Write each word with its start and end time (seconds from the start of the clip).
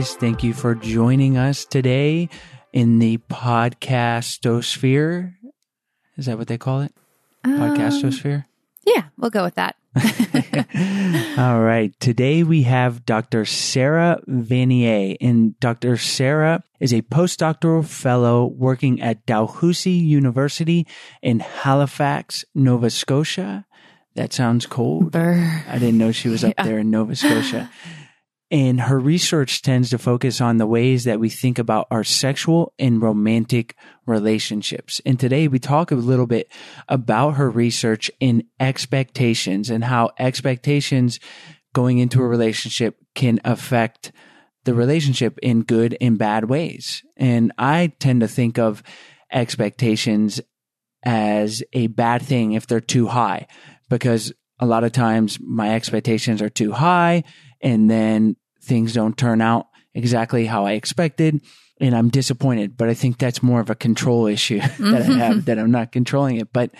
guys? 0.00 0.14
Thank 0.14 0.42
you 0.42 0.54
for 0.54 0.74
joining 0.74 1.36
us 1.36 1.66
today 1.66 2.30
in 2.72 3.00
the 3.00 3.18
podcastosphere. 3.28 5.34
Is 6.16 6.24
that 6.24 6.38
what 6.38 6.48
they 6.48 6.56
call 6.56 6.80
it? 6.80 6.94
Podcastosphere? 7.44 8.36
Um, 8.36 8.44
yeah, 8.86 9.02
we'll 9.18 9.28
go 9.30 9.44
with 9.44 9.56
that. 9.56 9.76
All 11.38 11.60
right. 11.60 11.92
Today 12.00 12.42
we 12.44 12.62
have 12.62 13.04
Dr. 13.04 13.44
Sarah 13.44 14.22
Vannier, 14.26 15.18
and 15.20 15.60
Dr. 15.60 15.98
Sarah 15.98 16.64
is 16.80 16.94
a 16.94 17.02
postdoctoral 17.02 17.84
fellow 17.84 18.46
working 18.46 19.02
at 19.02 19.26
Dalhousie 19.26 19.90
University 19.90 20.86
in 21.20 21.40
Halifax, 21.40 22.46
Nova 22.54 22.88
Scotia. 22.88 23.66
That 24.14 24.32
sounds 24.32 24.64
cold. 24.64 25.12
Brr. 25.12 25.62
I 25.68 25.78
didn't 25.78 25.98
know 25.98 26.10
she 26.10 26.30
was 26.30 26.42
up 26.42 26.54
Yeah. 26.56 26.64
there 26.64 26.78
in 26.78 26.90
Nova 26.90 27.14
Scotia. 27.14 27.68
And 28.50 28.80
her 28.80 28.98
research 28.98 29.62
tends 29.62 29.90
to 29.90 29.98
focus 29.98 30.40
on 30.40 30.56
the 30.56 30.66
ways 30.66 31.04
that 31.04 31.20
we 31.20 31.28
think 31.28 31.58
about 31.58 31.86
our 31.90 32.02
sexual 32.02 32.72
and 32.78 33.00
romantic 33.00 33.76
relationships. 34.06 35.00
And 35.06 35.20
today 35.20 35.46
we 35.46 35.60
talk 35.60 35.92
a 35.92 35.96
little 35.96 36.26
bit 36.26 36.50
about 36.88 37.32
her 37.32 37.48
research 37.48 38.10
in 38.18 38.44
expectations 38.58 39.70
and 39.70 39.84
how 39.84 40.10
expectations 40.18 41.20
going 41.72 41.98
into 41.98 42.20
a 42.20 42.26
relationship 42.26 42.96
can 43.14 43.38
affect 43.44 44.10
the 44.64 44.74
relationship 44.74 45.38
in 45.42 45.62
good 45.62 45.96
and 46.00 46.18
bad 46.18 46.48
ways. 46.48 47.02
And 47.16 47.52
I 47.56 47.92
tend 48.00 48.20
to 48.20 48.28
think 48.28 48.58
of 48.58 48.82
expectations 49.32 50.40
as 51.04 51.62
a 51.72 51.86
bad 51.86 52.22
thing 52.22 52.52
if 52.52 52.66
they're 52.66 52.80
too 52.80 53.06
high 53.06 53.46
because 53.88 54.32
a 54.58 54.66
lot 54.66 54.84
of 54.84 54.92
times 54.92 55.38
my 55.40 55.74
expectations 55.74 56.42
are 56.42 56.50
too 56.50 56.72
high 56.72 57.24
and 57.62 57.90
then 57.90 58.36
things 58.60 58.92
don't 58.92 59.16
turn 59.16 59.40
out 59.40 59.68
exactly 59.94 60.46
how 60.46 60.66
I 60.66 60.72
expected 60.72 61.40
and 61.80 61.96
I'm 61.96 62.10
disappointed. 62.10 62.76
But 62.76 62.88
I 62.88 62.94
think 62.94 63.18
that's 63.18 63.42
more 63.42 63.60
of 63.60 63.70
a 63.70 63.74
control 63.74 64.26
issue 64.26 64.60
that 64.78 65.02
I 65.02 65.12
have 65.14 65.46
that 65.46 65.58
I'm 65.58 65.70
not 65.70 65.92
controlling 65.92 66.36
it. 66.36 66.52
But 66.52 66.70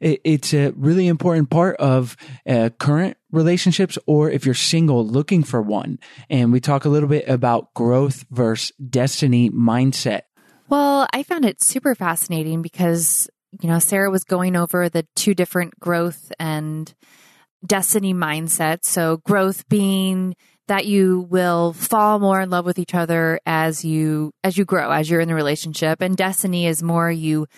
it, 0.00 0.20
it's 0.24 0.52
a 0.52 0.72
really 0.72 1.06
important 1.06 1.50
part 1.50 1.76
of 1.76 2.16
uh, 2.46 2.70
current 2.78 3.16
relationships 3.30 3.96
or 4.06 4.30
if 4.30 4.44
you're 4.44 4.54
single 4.54 5.06
looking 5.06 5.44
for 5.44 5.62
one. 5.62 5.98
And 6.28 6.52
we 6.52 6.60
talk 6.60 6.84
a 6.84 6.88
little 6.88 7.08
bit 7.08 7.28
about 7.28 7.72
growth 7.74 8.24
versus 8.30 8.72
destiny 8.76 9.50
mindset. 9.50 10.22
Well, 10.68 11.08
I 11.12 11.22
found 11.22 11.44
it 11.44 11.62
super 11.62 11.94
fascinating 11.94 12.62
because, 12.62 13.28
you 13.60 13.68
know, 13.68 13.78
Sarah 13.78 14.10
was 14.10 14.24
going 14.24 14.56
over 14.56 14.88
the 14.88 15.06
two 15.16 15.34
different 15.34 15.78
growth 15.80 16.32
and 16.38 16.92
destiny 17.66 18.14
mindsets. 18.14 18.84
So, 18.84 19.18
growth 19.18 19.68
being 19.68 20.36
that 20.70 20.86
you 20.86 21.26
will 21.28 21.72
fall 21.72 22.20
more 22.20 22.40
in 22.40 22.48
love 22.48 22.64
with 22.64 22.78
each 22.78 22.94
other 22.94 23.40
as 23.44 23.84
you 23.84 24.32
as 24.44 24.56
you 24.56 24.64
grow, 24.64 24.92
as 24.92 25.10
you're 25.10 25.20
in 25.20 25.26
the 25.26 25.34
relationship, 25.34 26.00
and 26.00 26.16
destiny 26.16 26.64
is 26.68 26.80
more 26.80 27.10
you 27.10 27.48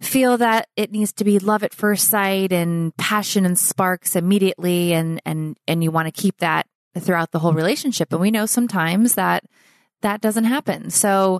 feel 0.00 0.36
that 0.36 0.66
it 0.74 0.90
needs 0.90 1.12
to 1.12 1.22
be 1.22 1.38
love 1.38 1.62
at 1.62 1.72
first 1.72 2.08
sight 2.08 2.52
and 2.52 2.96
passion 2.96 3.46
and 3.46 3.56
sparks 3.56 4.16
immediately 4.16 4.92
and 4.92 5.22
and 5.24 5.56
and 5.68 5.84
you 5.84 5.92
want 5.92 6.12
to 6.12 6.20
keep 6.20 6.38
that 6.38 6.66
throughout 6.98 7.30
the 7.30 7.38
whole 7.38 7.52
relationship. 7.52 8.12
And 8.12 8.20
we 8.20 8.32
know 8.32 8.46
sometimes 8.46 9.14
that 9.14 9.44
that 10.00 10.20
doesn't 10.20 10.44
happen. 10.44 10.90
So 10.90 11.38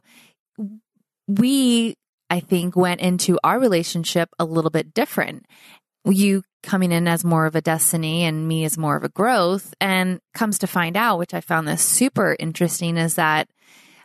we 1.26 1.96
i 2.30 2.38
think 2.38 2.76
went 2.76 3.00
into 3.00 3.40
our 3.42 3.58
relationship 3.58 4.28
a 4.38 4.44
little 4.44 4.70
bit 4.70 4.94
different. 4.94 5.46
You 6.04 6.44
coming 6.62 6.92
in 6.92 7.08
as 7.08 7.24
more 7.24 7.46
of 7.46 7.54
a 7.54 7.60
destiny 7.60 8.24
and 8.24 8.46
me 8.46 8.64
as 8.64 8.78
more 8.78 8.96
of 8.96 9.04
a 9.04 9.08
growth. 9.08 9.74
And 9.80 10.20
comes 10.34 10.58
to 10.58 10.66
find 10.66 10.96
out 10.96 11.18
which 11.18 11.34
i 11.34 11.40
found 11.40 11.68
this 11.68 11.82
super 11.82 12.36
interesting 12.38 12.96
is 12.96 13.14
that 13.14 13.48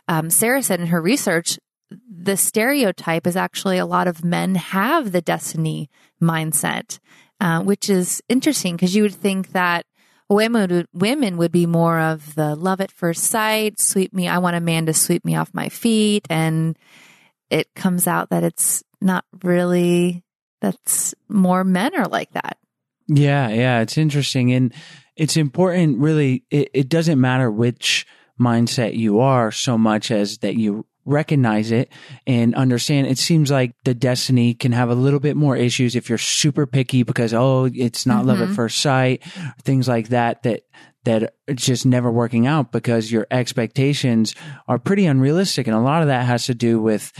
um, 0.08 0.30
sarah 0.30 0.62
said 0.62 0.80
in 0.80 0.86
her 0.86 1.00
research 1.00 1.58
the 1.90 2.36
stereotype 2.36 3.26
is 3.26 3.36
actually 3.36 3.78
a 3.78 3.86
lot 3.86 4.06
of 4.06 4.24
men 4.24 4.54
have 4.54 5.12
the 5.12 5.22
destiny 5.22 5.88
mindset 6.22 6.98
uh, 7.40 7.62
which 7.62 7.88
is 7.88 8.22
interesting 8.28 8.76
because 8.76 8.94
you 8.94 9.02
would 9.02 9.14
think 9.14 9.52
that 9.52 9.86
women 10.28 10.70
would, 10.70 10.86
women 10.92 11.36
would 11.38 11.52
be 11.52 11.66
more 11.66 11.98
of 11.98 12.34
the 12.34 12.54
love 12.54 12.80
at 12.80 12.92
first 12.92 13.24
sight 13.24 13.80
sweep 13.80 14.12
me 14.12 14.28
i 14.28 14.38
want 14.38 14.56
a 14.56 14.60
man 14.60 14.86
to 14.86 14.92
sweep 14.92 15.24
me 15.24 15.34
off 15.34 15.54
my 15.54 15.68
feet. 15.68 16.26
And 16.28 16.78
it 17.50 17.68
comes 17.74 18.06
out 18.06 18.30
that 18.30 18.44
it's 18.44 18.82
not 19.00 19.24
really 19.42 20.24
that's 20.60 21.14
more 21.28 21.64
men 21.64 21.94
are 21.94 22.08
like 22.08 22.30
that 22.32 22.58
Yeah, 23.06 23.48
yeah, 23.48 23.80
it's 23.80 23.96
interesting. 23.96 24.52
And 24.52 24.74
it's 25.16 25.36
important, 25.36 25.98
really, 25.98 26.44
it, 26.50 26.68
it 26.74 26.88
doesn't 26.88 27.20
matter 27.20 27.50
which 27.50 28.06
mindset 28.38 28.96
you 28.96 29.20
are 29.20 29.50
so 29.50 29.76
much 29.78 30.10
as 30.10 30.38
that 30.38 30.56
you 30.56 30.84
recognize 31.04 31.70
it 31.72 31.90
and 32.26 32.54
understand. 32.54 33.06
It 33.06 33.16
seems 33.18 33.50
like 33.50 33.72
the 33.84 33.94
destiny 33.94 34.52
can 34.52 34.72
have 34.72 34.90
a 34.90 34.94
little 34.94 35.20
bit 35.20 35.36
more 35.36 35.56
issues 35.56 35.96
if 35.96 36.08
you're 36.10 36.18
super 36.18 36.66
picky 36.66 37.02
because, 37.02 37.32
oh, 37.32 37.64
it's 37.72 38.04
not 38.04 38.26
love 38.26 38.42
at 38.42 38.50
Mhm. 38.50 38.54
first 38.54 38.78
sight, 38.82 39.22
things 39.62 39.88
like 39.88 40.08
that, 40.08 40.42
that, 40.42 40.64
that 41.04 41.32
it's 41.46 41.64
just 41.64 41.86
never 41.86 42.12
working 42.12 42.46
out 42.46 42.70
because 42.72 43.10
your 43.10 43.26
expectations 43.30 44.34
are 44.68 44.78
pretty 44.78 45.06
unrealistic. 45.06 45.66
And 45.66 45.74
a 45.74 45.80
lot 45.80 46.02
of 46.02 46.08
that 46.08 46.26
has 46.26 46.44
to 46.46 46.54
do 46.54 46.78
with 46.78 47.10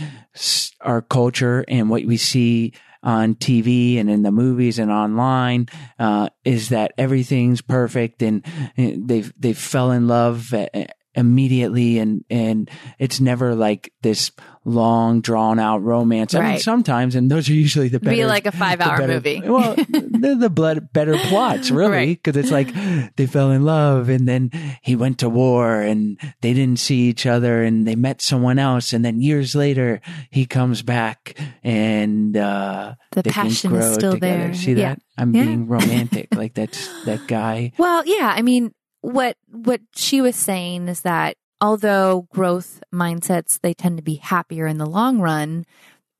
our 0.81 1.01
culture 1.01 1.65
and 1.67 1.89
what 1.89 2.05
we 2.05 2.15
see 2.17 2.73
on 3.01 3.35
TV 3.35 3.97
and 3.97 4.09
in 4.09 4.23
the 4.23 4.31
movies 4.31 4.79
and 4.79 4.91
online 4.91 5.67
uh, 5.97 6.29
is 6.43 6.69
that 6.69 6.93
everything's 6.97 7.61
perfect 7.61 8.21
and 8.21 8.45
uh, 8.77 8.91
they've 8.97 9.31
they 9.37 9.53
fell 9.53 9.91
in 9.91 10.07
love 10.07 10.53
uh, 10.53 10.67
immediately 11.15 11.97
and 11.99 12.23
and 12.29 12.69
it's 12.99 13.19
never 13.19 13.55
like 13.55 13.91
this 14.01 14.31
long 14.63 15.21
drawn 15.21 15.57
out 15.59 15.81
romance. 15.81 16.35
I 16.35 16.51
mean 16.51 16.59
sometimes 16.59 17.15
and 17.15 17.31
those 17.31 17.49
are 17.49 17.53
usually 17.53 17.87
the 17.87 17.99
better 17.99 18.15
be 18.15 18.25
like 18.25 18.45
a 18.45 18.51
five 18.51 18.79
hour 18.79 18.97
better- 18.99 19.13
movie 19.13 19.41
Well, 19.45 19.75
they're 19.89 20.35
the 20.35 20.49
blood, 20.51 20.93
better 20.93 21.17
plots, 21.17 21.71
really, 21.71 21.91
Right. 21.91 22.23
because 22.23 22.37
it's 22.37 22.51
like 22.51 22.71
they 23.15 23.25
fell 23.25 23.51
in 23.51 23.63
love 23.65 24.09
and 24.09 24.27
then 24.27 24.51
he 24.83 24.95
went 24.95 25.19
to 25.19 25.29
war 25.29 25.81
and 25.81 26.19
they 26.41 26.53
didn't 26.53 26.77
see 26.79 27.09
each 27.09 27.25
other 27.25 27.63
and 27.63 27.87
they 27.87 27.95
met 27.95 28.21
someone 28.21 28.59
else 28.59 28.93
and 28.93 29.03
then 29.03 29.19
years 29.21 29.55
later 29.55 30.01
he 30.29 30.45
comes 30.45 30.83
back 30.83 31.35
and 31.63 32.37
uh, 32.37 32.93
The 33.11 33.23
passion 33.23 33.73
is 33.75 33.93
still 33.95 34.13
together. 34.13 34.37
there. 34.45 34.53
See 34.53 34.73
Yeah. 34.73 34.89
that? 34.95 35.01
I'm 35.17 35.33
Yeah. 35.35 35.43
being 35.45 35.67
romantic, 35.75 36.27
like 36.35 36.53
that's 36.53 36.87
that 37.05 37.27
guy. 37.27 37.71
Well, 37.77 38.03
yeah, 38.05 38.31
I 38.35 38.41
mean, 38.41 38.73
what 39.01 39.37
what 39.47 39.81
she 39.95 40.21
was 40.21 40.35
saying 40.35 40.87
is 40.87 41.01
that 41.01 41.37
although 41.61 42.27
growth 42.31 42.81
mindsets 42.93 43.59
they 43.59 43.73
tend 43.73 43.97
to 43.97 44.03
be 44.03 44.15
happier 44.15 44.67
in 44.67 44.77
the 44.77 44.85
long 44.85 45.19
run, 45.19 45.65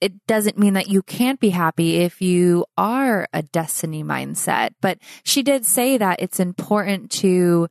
it 0.02 0.14
doesn't 0.28 0.58
mean 0.58 0.74
that 0.74 0.88
you 0.88 1.02
can't 1.02 1.40
be 1.40 1.50
happy 1.50 1.98
if 1.98 2.22
you 2.22 2.66
are 2.78 3.28
a 3.34 3.42
destiny 3.42 4.04
mindset. 4.04 4.72
But 4.82 4.98
she 5.24 5.44
did 5.44 5.66
say 5.66 5.98
that 5.98 6.22
it's 6.22 6.40
important 6.40 7.12
to 7.12 7.68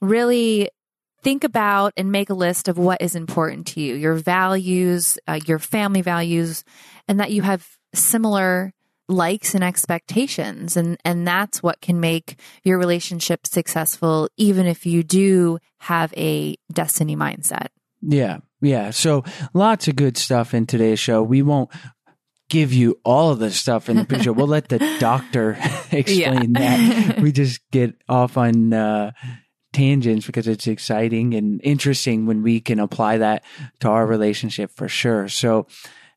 really 0.00 0.70
think 1.22 1.42
about 1.42 1.92
and 1.96 2.12
make 2.12 2.30
a 2.30 2.34
list 2.34 2.68
of 2.68 2.78
what 2.78 3.00
is 3.00 3.16
important 3.16 3.66
to 3.68 3.80
you, 3.80 3.94
your 3.94 4.14
values, 4.14 5.18
uh, 5.26 5.40
your 5.46 5.58
family 5.58 6.02
values, 6.02 6.64
and 7.08 7.18
that 7.18 7.32
you 7.32 7.42
have 7.42 7.66
similar 7.94 8.72
likes 9.08 9.54
and 9.54 9.62
expectations 9.62 10.76
and 10.76 10.96
and 11.04 11.26
that's 11.26 11.62
what 11.62 11.80
can 11.82 12.00
make 12.00 12.38
your 12.62 12.78
relationship 12.78 13.46
successful 13.46 14.28
even 14.36 14.66
if 14.66 14.86
you 14.86 15.02
do 15.02 15.58
have 15.78 16.12
a 16.16 16.56
destiny 16.72 17.14
mindset. 17.14 17.66
Yeah, 18.00 18.38
yeah. 18.60 18.90
So 18.90 19.24
lots 19.52 19.88
of 19.88 19.96
good 19.96 20.16
stuff 20.16 20.54
in 20.54 20.66
today's 20.66 20.98
show. 20.98 21.22
We 21.22 21.42
won't 21.42 21.70
give 22.50 22.72
you 22.72 22.98
all 23.04 23.30
of 23.30 23.38
the 23.38 23.50
stuff 23.50 23.88
in 23.88 23.96
the 23.96 24.04
pre-show. 24.04 24.32
we'll 24.32 24.46
let 24.46 24.68
the 24.68 24.78
doctor 25.00 25.56
explain 25.90 26.52
that. 26.54 27.18
We 27.20 27.32
just 27.32 27.60
get 27.70 27.94
off 28.08 28.36
on 28.36 28.72
uh, 28.72 29.12
tangents 29.72 30.26
because 30.26 30.46
it's 30.46 30.66
exciting 30.66 31.34
and 31.34 31.60
interesting 31.64 32.26
when 32.26 32.42
we 32.42 32.60
can 32.60 32.80
apply 32.80 33.18
that 33.18 33.44
to 33.80 33.88
our 33.88 34.06
relationship 34.06 34.70
for 34.74 34.88
sure. 34.88 35.28
So. 35.28 35.66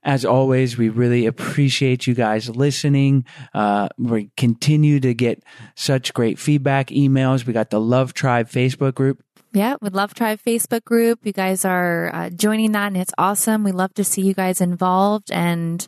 As 0.07 0.23
always, 0.23 0.77
we 0.77 0.87
really 0.87 1.25
appreciate 1.25 2.07
you 2.07 2.13
guys 2.15 2.49
listening. 2.49 3.25
Uh, 3.53 3.89
we 3.97 4.31
continue 4.37 5.01
to 5.01 5.13
get 5.13 5.43
such 5.75 6.13
great 6.13 6.39
feedback, 6.39 6.87
emails. 6.87 7.45
We 7.45 7.51
got 7.51 7.69
the 7.71 7.81
Love 7.81 8.13
Tribe 8.13 8.47
Facebook 8.49 8.95
group. 8.95 9.21
Yeah, 9.51 9.75
with 9.81 9.93
Love 9.93 10.13
Tribe 10.13 10.39
Facebook 10.45 10.85
group. 10.85 11.19
You 11.25 11.33
guys 11.33 11.65
are 11.65 12.09
uh, 12.13 12.29
joining 12.29 12.71
that 12.71 12.87
and 12.87 12.95
it's 12.97 13.13
awesome. 13.17 13.65
We 13.65 13.73
love 13.73 13.93
to 13.95 14.03
see 14.05 14.21
you 14.21 14.33
guys 14.33 14.61
involved 14.61 15.29
and 15.29 15.85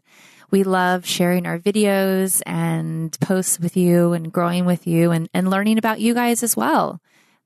we 0.51 0.63
love 0.63 1.05
sharing 1.05 1.45
our 1.47 1.57
videos 1.57 2.41
and 2.45 3.17
posts 3.21 3.57
with 3.57 3.77
you 3.77 4.11
and 4.11 4.33
growing 4.33 4.65
with 4.65 4.85
you 4.85 5.11
and, 5.11 5.29
and 5.33 5.49
learning 5.49 5.77
about 5.77 6.01
you 6.01 6.13
guys 6.13 6.43
as 6.43 6.57
well. 6.57 6.99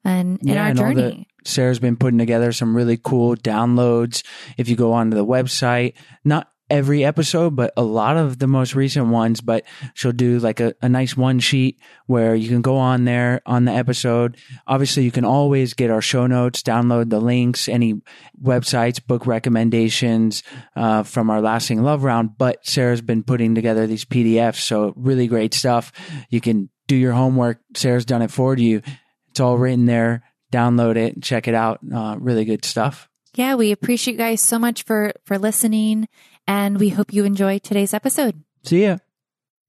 and 0.03 0.39
in 0.41 0.57
our 0.57 0.69
and 0.69 0.79
all 0.79 0.87
the- 0.93 1.01
journey. 1.01 1.27
Sarah's 1.45 1.79
been 1.79 1.97
putting 1.97 2.19
together 2.19 2.53
some 2.53 2.73
really 2.73 2.95
cool 2.97 3.35
downloads. 3.35 4.23
If 4.57 4.69
you 4.69 4.77
go 4.77 4.93
onto 4.93 5.17
the 5.17 5.25
website, 5.25 5.93
not 6.23 6.49
every 6.73 7.05
episode, 7.05 7.55
but 7.55 7.71
a 7.77 7.83
lot 7.83 8.17
of 8.17 8.39
the 8.39 8.47
most 8.47 8.73
recent 8.73 9.07
ones, 9.07 9.41
but 9.41 9.63
she'll 9.93 10.11
do 10.11 10.39
like 10.39 10.59
a, 10.59 10.73
a 10.81 10.89
nice 10.89 11.15
one 11.15 11.39
sheet 11.39 11.79
where 12.07 12.33
you 12.33 12.49
can 12.49 12.63
go 12.63 12.77
on 12.77 13.05
there 13.05 13.41
on 13.45 13.65
the 13.65 13.71
episode. 13.71 14.37
Obviously, 14.65 15.03
you 15.03 15.11
can 15.11 15.23
always 15.23 15.75
get 15.75 15.91
our 15.91 16.01
show 16.01 16.25
notes, 16.25 16.63
download 16.63 17.11
the 17.11 17.19
links, 17.19 17.69
any 17.69 18.01
websites, 18.41 19.05
book 19.05 19.27
recommendations 19.27 20.41
uh, 20.75 21.03
from 21.03 21.29
our 21.29 21.41
lasting 21.41 21.83
love 21.83 22.03
round. 22.03 22.39
But 22.39 22.65
Sarah's 22.65 23.01
been 23.01 23.21
putting 23.21 23.53
together 23.53 23.85
these 23.85 24.05
PDFs. 24.05 24.55
So 24.61 24.93
really 24.95 25.27
great 25.27 25.53
stuff. 25.53 25.91
You 26.31 26.41
can 26.41 26.71
do 26.87 26.95
your 26.95 27.13
homework. 27.13 27.59
Sarah's 27.75 28.05
done 28.05 28.23
it 28.23 28.31
for 28.31 28.57
you. 28.57 28.81
It's 29.29 29.39
all 29.39 29.59
written 29.59 29.85
there. 29.85 30.23
Download 30.51 30.95
it, 30.95 31.21
check 31.21 31.47
it 31.47 31.53
out. 31.53 31.81
Uh, 31.93 32.15
really 32.19 32.45
good 32.45 32.65
stuff. 32.65 33.09
Yeah, 33.35 33.55
we 33.55 33.71
appreciate 33.71 34.13
you 34.13 34.17
guys 34.19 34.41
so 34.41 34.59
much 34.59 34.83
for 34.83 35.13
for 35.25 35.39
listening 35.39 36.07
and 36.47 36.79
we 36.79 36.89
hope 36.89 37.13
you 37.13 37.25
enjoy 37.25 37.59
today's 37.59 37.93
episode. 37.93 38.43
See 38.63 38.83
ya. 38.83 38.97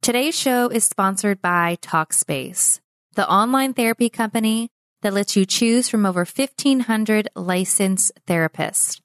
Today's 0.02 0.38
show 0.38 0.68
is 0.68 0.84
sponsored 0.84 1.40
by 1.40 1.78
Talkspace, 1.80 2.80
the 3.14 3.28
online 3.28 3.74
therapy 3.74 4.08
company 4.08 4.68
that 5.02 5.14
lets 5.14 5.36
you 5.36 5.46
choose 5.46 5.88
from 5.88 6.04
over 6.06 6.26
1500 6.26 7.28
licensed 7.34 8.12
therapists. 8.26 9.00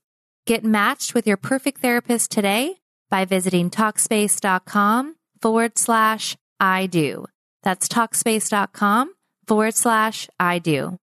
Get 0.46 0.64
matched 0.64 1.14
with 1.14 1.28
your 1.28 1.38
perfect 1.38 1.82
therapist 1.82 2.32
today 2.32 2.78
by 3.10 3.26
visiting 3.26 3.70
Talkspace.com 3.70 5.16
forward 5.42 5.78
slash 5.78 6.38
I 6.60 6.88
do. 6.88 7.26
That's 7.64 7.88
Talkspace.com 7.88 9.14
forward 9.48 9.76
slash 9.76 10.30
I 10.40 10.60
do. 10.60 10.98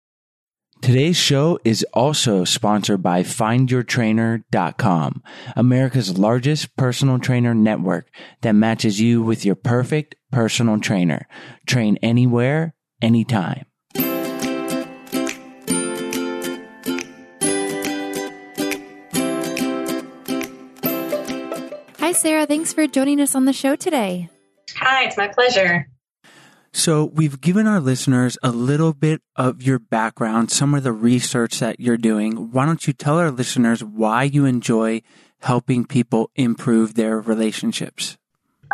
Today's 0.84 1.16
show 1.16 1.58
is 1.64 1.82
also 1.94 2.44
sponsored 2.44 3.02
by 3.02 3.22
FindYourTrainer.com, 3.22 5.22
America's 5.56 6.18
largest 6.18 6.76
personal 6.76 7.18
trainer 7.18 7.54
network 7.54 8.10
that 8.42 8.52
matches 8.52 9.00
you 9.00 9.22
with 9.22 9.46
your 9.46 9.54
perfect 9.54 10.14
personal 10.30 10.78
trainer. 10.78 11.26
Train 11.66 11.96
anywhere, 12.02 12.74
anytime. 13.00 13.64
Hi, 21.98 22.12
Sarah. 22.12 22.44
Thanks 22.44 22.74
for 22.74 22.86
joining 22.86 23.22
us 23.22 23.34
on 23.34 23.46
the 23.46 23.54
show 23.54 23.74
today. 23.74 24.28
Hi, 24.76 25.04
it's 25.04 25.16
my 25.16 25.28
pleasure. 25.28 25.88
So, 26.76 27.04
we've 27.04 27.40
given 27.40 27.68
our 27.68 27.78
listeners 27.78 28.36
a 28.42 28.50
little 28.50 28.92
bit 28.92 29.22
of 29.36 29.62
your 29.62 29.78
background, 29.78 30.50
some 30.50 30.74
of 30.74 30.82
the 30.82 30.90
research 30.90 31.60
that 31.60 31.78
you're 31.78 31.96
doing. 31.96 32.50
Why 32.50 32.66
don't 32.66 32.84
you 32.84 32.92
tell 32.92 33.16
our 33.16 33.30
listeners 33.30 33.84
why 33.84 34.24
you 34.24 34.44
enjoy 34.44 35.02
helping 35.38 35.84
people 35.84 36.32
improve 36.34 36.94
their 36.94 37.20
relationships? 37.20 38.18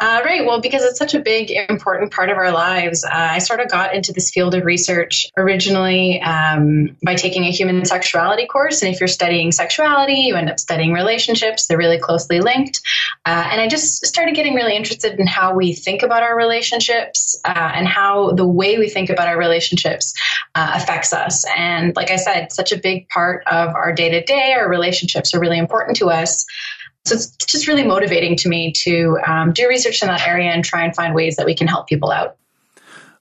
Uh, 0.01 0.23
right. 0.25 0.47
Well, 0.47 0.63
because 0.63 0.83
it's 0.83 0.99
such 0.99 1.13
a 1.13 1.21
big, 1.21 1.51
important 1.69 2.11
part 2.11 2.31
of 2.31 2.39
our 2.39 2.51
lives, 2.51 3.05
uh, 3.05 3.11
I 3.13 3.39
sort 3.39 3.61
of 3.61 3.71
got 3.71 3.95
into 3.95 4.15
this 4.15 4.31
field 4.31 4.55
of 4.55 4.65
research 4.65 5.31
originally 5.37 6.23
um, 6.23 6.97
by 7.05 7.17
taking 7.17 7.45
a 7.45 7.51
human 7.51 7.85
sexuality 7.85 8.47
course. 8.47 8.81
And 8.81 8.95
if 8.95 8.99
you're 8.99 9.09
studying 9.09 9.53
sexuality, 9.53 10.15
you 10.15 10.37
end 10.37 10.49
up 10.49 10.59
studying 10.59 10.95
relationships. 10.95 11.67
They're 11.67 11.77
really 11.77 11.99
closely 11.99 12.41
linked. 12.41 12.81
Uh, 13.27 13.49
and 13.53 13.61
I 13.61 13.69
just 13.69 14.07
started 14.07 14.35
getting 14.35 14.55
really 14.55 14.75
interested 14.75 15.21
in 15.21 15.27
how 15.27 15.55
we 15.55 15.75
think 15.75 16.03
about 16.03 16.23
our 16.23 16.35
relationships 16.35 17.39
uh, 17.45 17.73
and 17.75 17.87
how 17.87 18.31
the 18.33 18.47
way 18.47 18.79
we 18.79 18.89
think 18.89 19.11
about 19.11 19.29
our 19.29 19.37
relationships 19.37 20.15
uh, 20.55 20.73
affects 20.77 21.13
us. 21.13 21.45
And 21.55 21.95
like 21.95 22.11
I 22.11 22.17
said, 22.17 22.53
such 22.53 22.73
a 22.73 22.79
big 22.79 23.07
part 23.11 23.47
of 23.47 23.75
our 23.75 23.93
day 23.93 24.09
to 24.09 24.23
day, 24.23 24.55
our 24.55 24.67
relationships 24.67 25.35
are 25.35 25.41
really 25.41 25.59
important 25.59 25.99
to 25.99 26.07
us. 26.07 26.47
So 27.05 27.15
it's 27.15 27.35
just 27.47 27.67
really 27.67 27.85
motivating 27.85 28.37
to 28.37 28.49
me 28.49 28.73
to 28.85 29.19
um, 29.27 29.53
do 29.53 29.69
research 29.69 30.03
in 30.03 30.09
that 30.09 30.27
area 30.27 30.51
and 30.51 30.65
try 30.65 30.85
and 30.85 30.95
find 30.95 31.15
ways 31.15 31.37
that 31.37 31.47
we 31.47 31.55
can 31.55 31.67
help 31.67 31.89
people 31.89 32.11
out. 32.11 32.37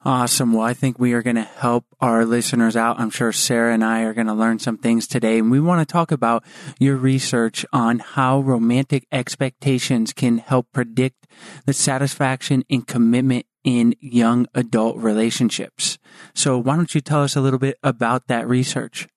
Awesome. 0.06 0.54
Well, 0.54 0.66
I 0.66 0.74
think 0.74 0.98
we 0.98 1.12
are 1.12 1.22
going 1.22 1.36
to 1.36 1.44
help 1.44 1.86
our 2.00 2.26
listeners 2.26 2.78
out. 2.78 3.00
I'm 3.00 3.10
sure 3.10 3.34
Sarah 3.34 3.74
and 3.74 3.84
I 3.84 4.04
are 4.04 4.14
going 4.14 4.28
to 4.28 4.34
learn 4.34 4.58
some 4.58 4.78
things 4.78 5.08
today. 5.08 5.40
And 5.40 5.52
we 5.52 5.60
want 5.60 5.86
to 5.86 5.92
talk 5.92 6.12
about 6.12 6.46
your 6.80 6.96
research 6.96 7.66
on 7.74 8.00
how 8.00 8.40
romantic 8.40 9.06
expectations 9.12 10.14
can 10.14 10.38
help 10.38 10.68
predict 10.72 11.28
the 11.66 11.74
satisfaction 11.74 12.64
and 12.70 12.88
commitment 12.88 13.46
in 13.66 13.94
young 14.00 14.48
adult 14.56 14.96
relationships. 14.98 15.98
So 16.34 16.58
why 16.58 16.78
don't 16.78 16.96
you 16.96 17.02
tell 17.02 17.22
us 17.22 17.36
a 17.36 17.42
little 17.42 17.60
bit 17.60 17.78
about 17.84 18.28
that 18.28 18.48
research? 18.48 19.10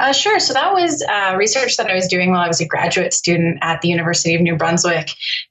Uh, 0.00 0.12
sure. 0.12 0.40
So 0.40 0.52
that 0.54 0.72
was 0.72 1.04
uh, 1.08 1.36
research 1.36 1.76
that 1.76 1.88
I 1.88 1.94
was 1.94 2.08
doing 2.08 2.30
while 2.30 2.40
I 2.40 2.48
was 2.48 2.60
a 2.60 2.66
graduate 2.66 3.14
student 3.14 3.58
at 3.62 3.80
the 3.80 3.88
University 3.88 4.34
of 4.34 4.40
New 4.40 4.56
Brunswick. 4.56 5.08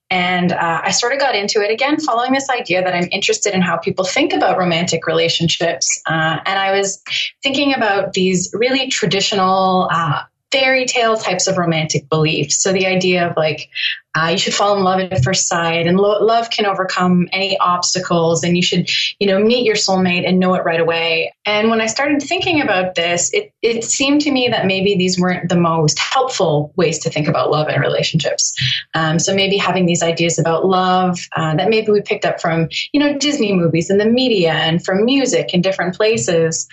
And 0.09 0.51
uh, 0.51 0.81
I 0.83 0.91
sort 0.91 1.13
of 1.13 1.19
got 1.19 1.33
into 1.33 1.61
it 1.61 1.71
again 1.71 1.99
following 1.99 2.33
this 2.33 2.49
idea 2.49 2.83
that 2.83 2.93
I'm 2.93 3.07
interested 3.11 3.53
in 3.53 3.61
how 3.61 3.77
people 3.77 4.03
think 4.03 4.33
about 4.33 4.57
romantic 4.57 5.07
relationships. 5.07 6.01
Uh, 6.05 6.39
and 6.45 6.59
I 6.59 6.77
was 6.77 7.01
thinking 7.41 7.73
about 7.73 8.13
these 8.13 8.51
really 8.53 8.89
traditional 8.89 9.87
uh, 9.91 10.23
fairy 10.51 10.85
tale 10.85 11.15
types 11.15 11.47
of 11.47 11.57
romantic 11.57 12.09
beliefs. 12.09 12.61
So 12.61 12.73
the 12.73 12.85
idea 12.85 13.29
of 13.29 13.37
like, 13.37 13.69
uh, 14.15 14.27
you 14.31 14.37
should 14.37 14.53
fall 14.53 14.77
in 14.77 14.83
love 14.83 14.99
at 14.99 15.23
first 15.23 15.47
sight 15.47 15.87
and 15.87 15.99
lo- 15.99 16.23
love 16.23 16.49
can 16.49 16.65
overcome 16.65 17.27
any 17.31 17.57
obstacles 17.57 18.43
and 18.43 18.55
you 18.55 18.61
should 18.61 18.89
you 19.19 19.27
know 19.27 19.39
meet 19.39 19.65
your 19.65 19.75
soulmate 19.75 20.27
and 20.27 20.39
know 20.39 20.53
it 20.53 20.63
right 20.63 20.79
away. 20.79 21.33
And 21.45 21.69
when 21.69 21.81
i 21.81 21.87
started 21.87 22.21
thinking 22.21 22.61
about 22.61 22.95
this 22.95 23.33
it, 23.33 23.51
it 23.61 23.83
seemed 23.83 24.21
to 24.21 24.31
me 24.31 24.47
that 24.49 24.65
maybe 24.65 24.95
these 24.95 25.19
weren't 25.19 25.49
the 25.49 25.55
most 25.55 25.97
helpful 25.99 26.71
ways 26.75 26.99
to 26.99 27.09
think 27.09 27.27
about 27.27 27.49
love 27.49 27.67
and 27.67 27.81
relationships. 27.81 28.53
Um, 28.93 29.19
so 29.19 29.33
maybe 29.33 29.57
having 29.57 29.85
these 29.85 30.03
ideas 30.03 30.37
about 30.37 30.65
love 30.65 31.19
uh, 31.35 31.55
that 31.55 31.69
maybe 31.69 31.91
we 31.91 32.01
picked 32.01 32.25
up 32.25 32.39
from 32.39 32.69
you 32.91 32.99
know 32.99 33.17
disney 33.17 33.53
movies 33.53 33.89
and 33.89 33.99
the 33.99 34.05
media 34.05 34.53
and 34.53 34.83
from 34.83 35.05
music 35.05 35.53
in 35.53 35.61
different 35.61 35.95
places 35.95 36.67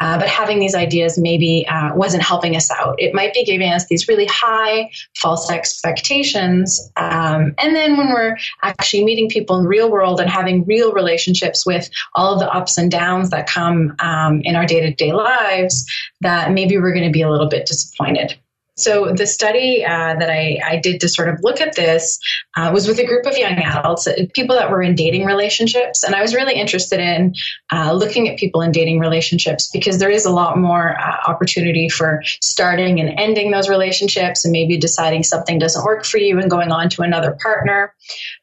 uh, 0.00 0.18
but 0.18 0.28
having 0.28 0.58
these 0.58 0.74
ideas 0.74 1.18
maybe 1.18 1.66
uh, 1.68 1.94
wasn't 1.94 2.22
helping 2.22 2.56
us 2.56 2.70
out. 2.70 2.96
It 2.98 3.14
might 3.14 3.32
be 3.32 3.44
giving 3.44 3.72
us 3.72 3.86
these 3.86 4.08
really 4.08 4.26
high 4.26 4.90
false 5.16 5.50
expectations 5.50 6.83
um, 6.96 7.54
and 7.58 7.74
then 7.74 7.96
when 7.96 8.08
we're 8.08 8.36
actually 8.62 9.04
meeting 9.04 9.28
people 9.28 9.56
in 9.56 9.62
the 9.64 9.68
real 9.68 9.90
world 9.90 10.20
and 10.20 10.30
having 10.30 10.64
real 10.64 10.92
relationships 10.92 11.66
with 11.66 11.90
all 12.14 12.34
of 12.34 12.40
the 12.40 12.52
ups 12.52 12.78
and 12.78 12.90
downs 12.90 13.30
that 13.30 13.46
come 13.46 13.94
um, 13.98 14.40
in 14.42 14.56
our 14.56 14.66
day 14.66 14.80
to 14.80 14.92
day 14.94 15.12
lives, 15.12 15.84
that 16.20 16.52
maybe 16.52 16.78
we're 16.78 16.92
going 16.92 17.06
to 17.06 17.12
be 17.12 17.22
a 17.22 17.30
little 17.30 17.48
bit 17.48 17.66
disappointed. 17.66 18.36
So 18.76 19.12
the 19.12 19.26
study 19.26 19.84
uh, 19.84 20.16
that 20.18 20.30
I, 20.30 20.58
I, 20.64 20.76
did 20.78 21.00
to 21.00 21.08
sort 21.08 21.28
of 21.28 21.38
look 21.42 21.60
at 21.60 21.76
this 21.76 22.18
uh, 22.56 22.70
was 22.74 22.88
with 22.88 22.98
a 22.98 23.06
group 23.06 23.24
of 23.24 23.36
young 23.36 23.56
adults, 23.56 24.08
uh, 24.08 24.14
people 24.34 24.56
that 24.56 24.68
were 24.68 24.82
in 24.82 24.96
dating 24.96 25.24
relationships, 25.24 26.02
and 26.02 26.14
I 26.14 26.22
was 26.22 26.34
really 26.34 26.54
interested 26.54 26.98
in 26.98 27.34
uh, 27.70 27.92
looking 27.92 28.28
at 28.28 28.36
people 28.36 28.62
in 28.62 28.72
dating 28.72 28.98
relationships 28.98 29.70
because 29.72 29.98
there 29.98 30.10
is 30.10 30.24
a 30.24 30.30
lot 30.30 30.58
more 30.58 30.96
uh, 30.98 31.30
opportunity 31.30 31.88
for 31.88 32.20
starting 32.40 32.98
and 32.98 33.18
ending 33.18 33.52
those 33.52 33.68
relationships, 33.68 34.44
and 34.44 34.50
maybe 34.50 34.76
deciding 34.76 35.22
something 35.22 35.58
doesn't 35.58 35.84
work 35.84 36.04
for 36.04 36.18
you 36.18 36.40
and 36.40 36.50
going 36.50 36.72
on 36.72 36.88
to 36.90 37.02
another 37.02 37.36
partner. 37.40 37.94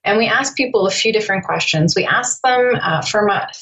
And 0.06 0.18
we 0.18 0.28
asked 0.28 0.56
people 0.56 0.88
a 0.88 0.92
few 0.92 1.12
different 1.12 1.44
questions. 1.44 1.94
We 1.94 2.06
asked 2.06 2.42
them 2.44 2.76
uh, 2.82 3.02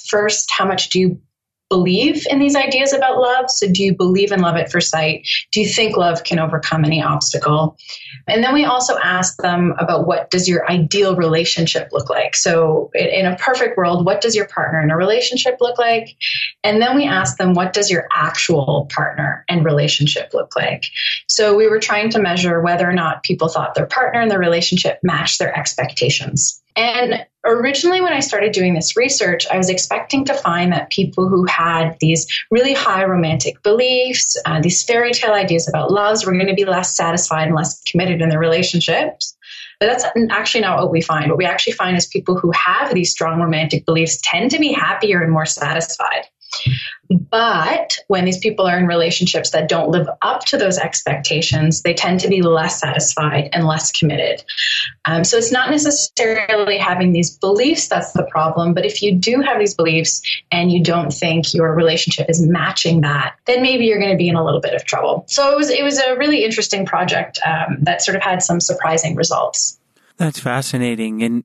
first, 0.07 0.51
how 0.51 0.65
much 0.65 0.89
do 0.89 0.99
you 0.99 1.21
believe 1.69 2.25
in 2.29 2.39
these 2.39 2.55
ideas 2.55 2.93
about 2.93 3.19
love. 3.19 3.49
So, 3.49 3.67
do 3.71 3.83
you 3.83 3.95
believe 3.95 4.31
in 4.31 4.41
love 4.41 4.55
at 4.55 4.71
first 4.71 4.89
sight? 4.89 5.27
Do 5.51 5.61
you 5.61 5.67
think 5.67 5.95
love 5.95 6.23
can 6.23 6.39
overcome 6.39 6.83
any 6.83 7.01
obstacle? 7.01 7.77
And 8.27 8.43
then 8.43 8.53
we 8.53 8.65
also 8.65 8.97
ask 8.97 9.37
them 9.37 9.73
about 9.79 10.07
what 10.07 10.31
does 10.31 10.47
your 10.47 10.69
ideal 10.69 11.15
relationship 11.15 11.89
look 11.91 12.09
like? 12.09 12.35
So, 12.35 12.89
in 12.95 13.25
a 13.25 13.37
perfect 13.37 13.77
world, 13.77 14.05
what 14.05 14.21
does 14.21 14.35
your 14.35 14.47
partner 14.47 14.81
in 14.81 14.91
a 14.91 14.97
relationship 14.97 15.57
look 15.61 15.77
like? 15.77 16.15
And 16.63 16.81
then 16.81 16.95
we 16.95 17.05
ask 17.05 17.37
them, 17.37 17.53
what 17.53 17.73
does 17.73 17.89
your 17.89 18.07
actual 18.11 18.89
partner 18.91 19.45
and 19.47 19.63
relationship 19.63 20.33
look 20.33 20.55
like? 20.55 20.85
So, 21.27 21.55
we 21.55 21.67
were 21.67 21.79
trying 21.79 22.09
to 22.11 22.19
measure 22.19 22.61
whether 22.61 22.89
or 22.89 22.93
not 22.93 23.23
people 23.23 23.47
thought 23.47 23.75
their 23.75 23.85
partner 23.85 24.19
and 24.21 24.31
their 24.31 24.39
relationship 24.39 24.99
matched 25.03 25.39
their 25.39 25.57
expectations. 25.57 26.61
And 26.79 27.25
originally, 27.45 27.99
when 27.99 28.13
I 28.13 28.21
started 28.21 28.53
doing 28.53 28.73
this 28.73 28.95
research, 28.95 29.45
I 29.51 29.57
was 29.57 29.69
expecting 29.69 30.23
to 30.25 30.33
find 30.33 30.71
that 30.71 30.89
people 30.89 31.27
who 31.27 31.43
had 31.43 31.97
these 31.99 32.25
really 32.51 32.73
high 32.73 33.03
romantic 33.03 33.61
beliefs, 33.63 34.41
uh, 34.45 34.61
these 34.61 34.81
fairy 34.81 35.11
tale 35.11 35.33
ideas 35.33 35.67
about 35.67 35.91
loves, 35.91 36.25
were 36.25 36.31
going 36.31 36.47
to 36.47 36.53
be 36.53 36.63
less 36.63 36.95
satisfied 36.95 37.47
and 37.47 37.55
less 37.55 37.81
committed 37.83 38.21
in 38.21 38.29
their 38.29 38.39
relationships. 38.39 39.35
But 39.81 39.87
that's 39.87 40.05
actually 40.29 40.61
not 40.61 40.79
what 40.79 40.89
we 40.89 41.01
find. 41.01 41.29
What 41.29 41.37
we 41.37 41.45
actually 41.45 41.73
find 41.73 41.97
is 41.97 42.07
people 42.07 42.37
who 42.37 42.51
have 42.51 42.93
these 42.93 43.11
strong 43.11 43.41
romantic 43.41 43.85
beliefs 43.85 44.17
tend 44.23 44.51
to 44.51 44.59
be 44.59 44.71
happier 44.71 45.21
and 45.21 45.33
more 45.33 45.45
satisfied. 45.45 46.27
But 47.09 47.97
when 48.07 48.25
these 48.25 48.37
people 48.37 48.67
are 48.67 48.77
in 48.77 48.85
relationships 48.85 49.49
that 49.51 49.67
don't 49.67 49.89
live 49.89 50.07
up 50.21 50.45
to 50.45 50.57
those 50.57 50.77
expectations, 50.77 51.81
they 51.81 51.93
tend 51.93 52.19
to 52.19 52.27
be 52.27 52.41
less 52.41 52.79
satisfied 52.79 53.49
and 53.51 53.65
less 53.65 53.91
committed. 53.91 54.43
Um, 55.05 55.23
so 55.23 55.37
it's 55.37 55.51
not 55.51 55.71
necessarily 55.71 56.77
having 56.77 57.11
these 57.11 57.37
beliefs 57.37 57.87
that's 57.87 58.13
the 58.13 58.27
problem, 58.29 58.73
but 58.73 58.85
if 58.85 59.01
you 59.01 59.15
do 59.15 59.41
have 59.41 59.57
these 59.57 59.73
beliefs 59.73 60.21
and 60.51 60.71
you 60.71 60.83
don't 60.83 61.11
think 61.11 61.53
your 61.53 61.73
relationship 61.73 62.29
is 62.29 62.45
matching 62.45 63.01
that, 63.01 63.35
then 63.45 63.61
maybe 63.61 63.85
you're 63.85 63.99
going 63.99 64.11
to 64.11 64.17
be 64.17 64.29
in 64.29 64.35
a 64.35 64.45
little 64.45 64.61
bit 64.61 64.73
of 64.73 64.85
trouble. 64.85 65.25
So 65.27 65.51
it 65.51 65.57
was 65.57 65.69
it 65.69 65.83
was 65.83 65.99
a 65.99 66.15
really 66.15 66.43
interesting 66.43 66.85
project 66.85 67.39
um, 67.45 67.77
that 67.81 68.01
sort 68.01 68.15
of 68.17 68.21
had 68.21 68.43
some 68.43 68.59
surprising 68.59 69.15
results. 69.15 69.79
That's 70.17 70.39
fascinating, 70.39 71.23
and 71.23 71.43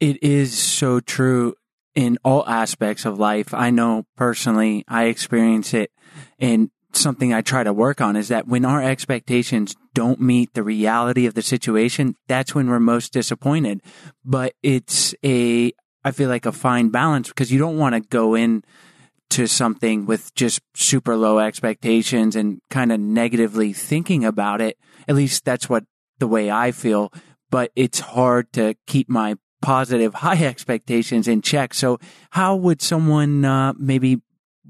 it 0.00 0.22
is 0.22 0.56
so 0.56 1.00
true 1.00 1.54
in 1.94 2.18
all 2.24 2.48
aspects 2.48 3.04
of 3.04 3.18
life. 3.18 3.52
I 3.52 3.70
know 3.70 4.06
personally, 4.16 4.84
I 4.88 5.04
experience 5.04 5.74
it 5.74 5.90
and 6.38 6.70
something 6.96 7.32
I 7.32 7.40
try 7.40 7.62
to 7.62 7.72
work 7.72 8.00
on 8.00 8.16
is 8.16 8.28
that 8.28 8.46
when 8.46 8.64
our 8.64 8.82
expectations 8.82 9.74
don't 9.94 10.20
meet 10.20 10.54
the 10.54 10.62
reality 10.62 11.26
of 11.26 11.34
the 11.34 11.42
situation, 11.42 12.16
that's 12.28 12.54
when 12.54 12.68
we're 12.68 12.80
most 12.80 13.12
disappointed. 13.12 13.80
But 14.24 14.54
it's 14.62 15.14
a, 15.24 15.72
I 16.04 16.10
feel 16.10 16.28
like 16.28 16.46
a 16.46 16.52
fine 16.52 16.90
balance 16.90 17.28
because 17.28 17.52
you 17.52 17.58
don't 17.58 17.78
want 17.78 17.94
to 17.94 18.00
go 18.00 18.34
in 18.34 18.62
to 19.30 19.46
something 19.46 20.04
with 20.04 20.34
just 20.34 20.60
super 20.74 21.16
low 21.16 21.38
expectations 21.38 22.36
and 22.36 22.60
kind 22.68 22.92
of 22.92 23.00
negatively 23.00 23.72
thinking 23.72 24.24
about 24.24 24.60
it. 24.60 24.76
At 25.08 25.14
least 25.14 25.44
that's 25.44 25.68
what 25.68 25.84
the 26.18 26.28
way 26.28 26.50
I 26.50 26.72
feel. 26.72 27.12
But 27.50 27.70
it's 27.76 28.00
hard 28.00 28.52
to 28.54 28.74
keep 28.86 29.08
my 29.08 29.36
positive 29.62 30.14
high 30.14 30.44
expectations 30.44 31.26
in 31.26 31.40
check. 31.40 31.72
So 31.72 31.98
how 32.30 32.56
would 32.56 32.82
someone 32.82 33.44
uh, 33.44 33.72
maybe 33.78 34.20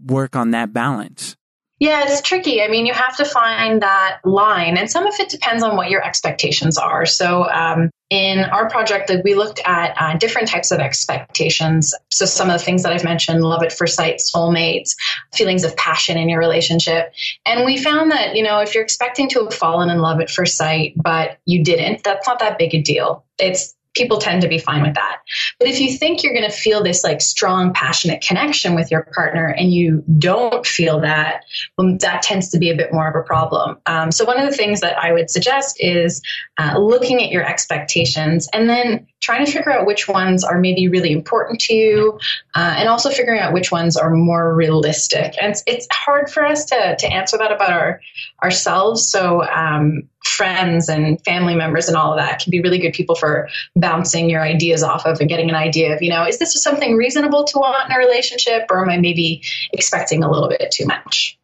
work 0.04 0.36
on 0.36 0.52
that 0.52 0.72
balance? 0.72 1.36
Yeah, 1.82 2.04
it's 2.06 2.20
tricky. 2.20 2.62
I 2.62 2.68
mean, 2.68 2.86
you 2.86 2.92
have 2.92 3.16
to 3.16 3.24
find 3.24 3.82
that 3.82 4.20
line, 4.22 4.76
and 4.76 4.88
some 4.88 5.04
of 5.04 5.14
it 5.18 5.28
depends 5.28 5.64
on 5.64 5.76
what 5.76 5.90
your 5.90 6.00
expectations 6.04 6.78
are. 6.78 7.06
So, 7.06 7.50
um, 7.50 7.90
in 8.08 8.38
our 8.38 8.70
project, 8.70 9.10
we 9.24 9.34
looked 9.34 9.60
at 9.64 9.96
uh, 9.98 10.16
different 10.16 10.46
types 10.46 10.70
of 10.70 10.78
expectations. 10.78 11.92
So, 12.12 12.24
some 12.24 12.50
of 12.50 12.60
the 12.60 12.64
things 12.64 12.84
that 12.84 12.92
I've 12.92 13.02
mentioned: 13.02 13.42
love 13.42 13.64
at 13.64 13.72
first 13.72 13.96
sight, 13.96 14.18
soulmates, 14.18 14.94
feelings 15.34 15.64
of 15.64 15.76
passion 15.76 16.16
in 16.16 16.28
your 16.28 16.38
relationship, 16.38 17.12
and 17.46 17.64
we 17.64 17.76
found 17.76 18.12
that 18.12 18.36
you 18.36 18.44
know 18.44 18.60
if 18.60 18.76
you're 18.76 18.84
expecting 18.84 19.28
to 19.30 19.42
have 19.42 19.52
fallen 19.54 19.90
in 19.90 19.98
love 19.98 20.20
at 20.20 20.30
first 20.30 20.56
sight, 20.56 20.92
but 20.94 21.38
you 21.46 21.64
didn't, 21.64 22.04
that's 22.04 22.28
not 22.28 22.38
that 22.38 22.58
big 22.58 22.76
a 22.76 22.80
deal. 22.80 23.24
It's 23.40 23.74
people 23.94 24.18
tend 24.18 24.42
to 24.42 24.48
be 24.48 24.58
fine 24.58 24.82
with 24.82 24.94
that. 24.94 25.18
But 25.58 25.68
if 25.68 25.80
you 25.80 25.96
think 25.96 26.22
you're 26.22 26.32
going 26.32 26.48
to 26.48 26.56
feel 26.56 26.82
this 26.82 27.04
like 27.04 27.20
strong, 27.20 27.72
passionate 27.72 28.22
connection 28.22 28.74
with 28.74 28.90
your 28.90 29.02
partner 29.14 29.46
and 29.46 29.72
you 29.72 30.02
don't 30.18 30.66
feel 30.66 31.00
that, 31.00 31.44
well, 31.76 31.96
that 32.00 32.22
tends 32.22 32.48
to 32.50 32.58
be 32.58 32.70
a 32.70 32.76
bit 32.76 32.92
more 32.92 33.08
of 33.08 33.14
a 33.14 33.22
problem. 33.22 33.78
Um, 33.86 34.10
so 34.10 34.24
one 34.24 34.40
of 34.40 34.48
the 34.48 34.56
things 34.56 34.80
that 34.80 34.98
I 34.98 35.12
would 35.12 35.30
suggest 35.30 35.76
is 35.80 36.22
uh, 36.58 36.78
looking 36.78 37.22
at 37.22 37.30
your 37.30 37.44
expectations 37.44 38.48
and 38.52 38.68
then 38.68 39.06
trying 39.20 39.44
to 39.46 39.52
figure 39.52 39.72
out 39.72 39.86
which 39.86 40.08
ones 40.08 40.42
are 40.42 40.58
maybe 40.58 40.88
really 40.88 41.12
important 41.12 41.60
to 41.60 41.74
you 41.74 42.18
uh, 42.54 42.74
and 42.76 42.88
also 42.88 43.10
figuring 43.10 43.40
out 43.40 43.52
which 43.52 43.70
ones 43.70 43.96
are 43.96 44.10
more 44.10 44.54
realistic. 44.54 45.34
And 45.40 45.52
it's, 45.52 45.62
it's 45.66 45.86
hard 45.92 46.30
for 46.30 46.44
us 46.44 46.64
to, 46.66 46.96
to 46.98 47.06
answer 47.06 47.38
that 47.38 47.52
about 47.52 47.72
our 47.72 48.00
ourselves. 48.42 49.08
So 49.08 49.44
um, 49.44 50.08
friends 50.24 50.88
and 50.88 51.22
family 51.24 51.54
members 51.54 51.88
and 51.88 51.96
all 51.96 52.12
of 52.12 52.18
that 52.18 52.40
can 52.40 52.50
be 52.50 52.60
really 52.60 52.78
good 52.78 52.92
people 52.92 53.14
for 53.14 53.48
bouncing 53.76 54.30
your 54.30 54.42
ideas 54.42 54.82
off 54.82 55.04
of 55.06 55.20
and 55.20 55.28
getting 55.28 55.48
an 55.48 55.54
idea 55.54 55.94
of, 55.94 56.02
you 56.02 56.10
know, 56.10 56.24
is 56.24 56.38
this 56.38 56.60
something 56.62 56.96
reasonable 56.96 57.44
to 57.44 57.58
want 57.58 57.90
in 57.90 57.96
a 57.96 57.98
relationship 57.98 58.66
or 58.70 58.82
am 58.82 58.90
I 58.90 58.98
maybe 58.98 59.42
expecting 59.72 60.22
a 60.22 60.30
little 60.30 60.48
bit 60.48 60.70
too 60.70 60.86
much? 60.86 61.38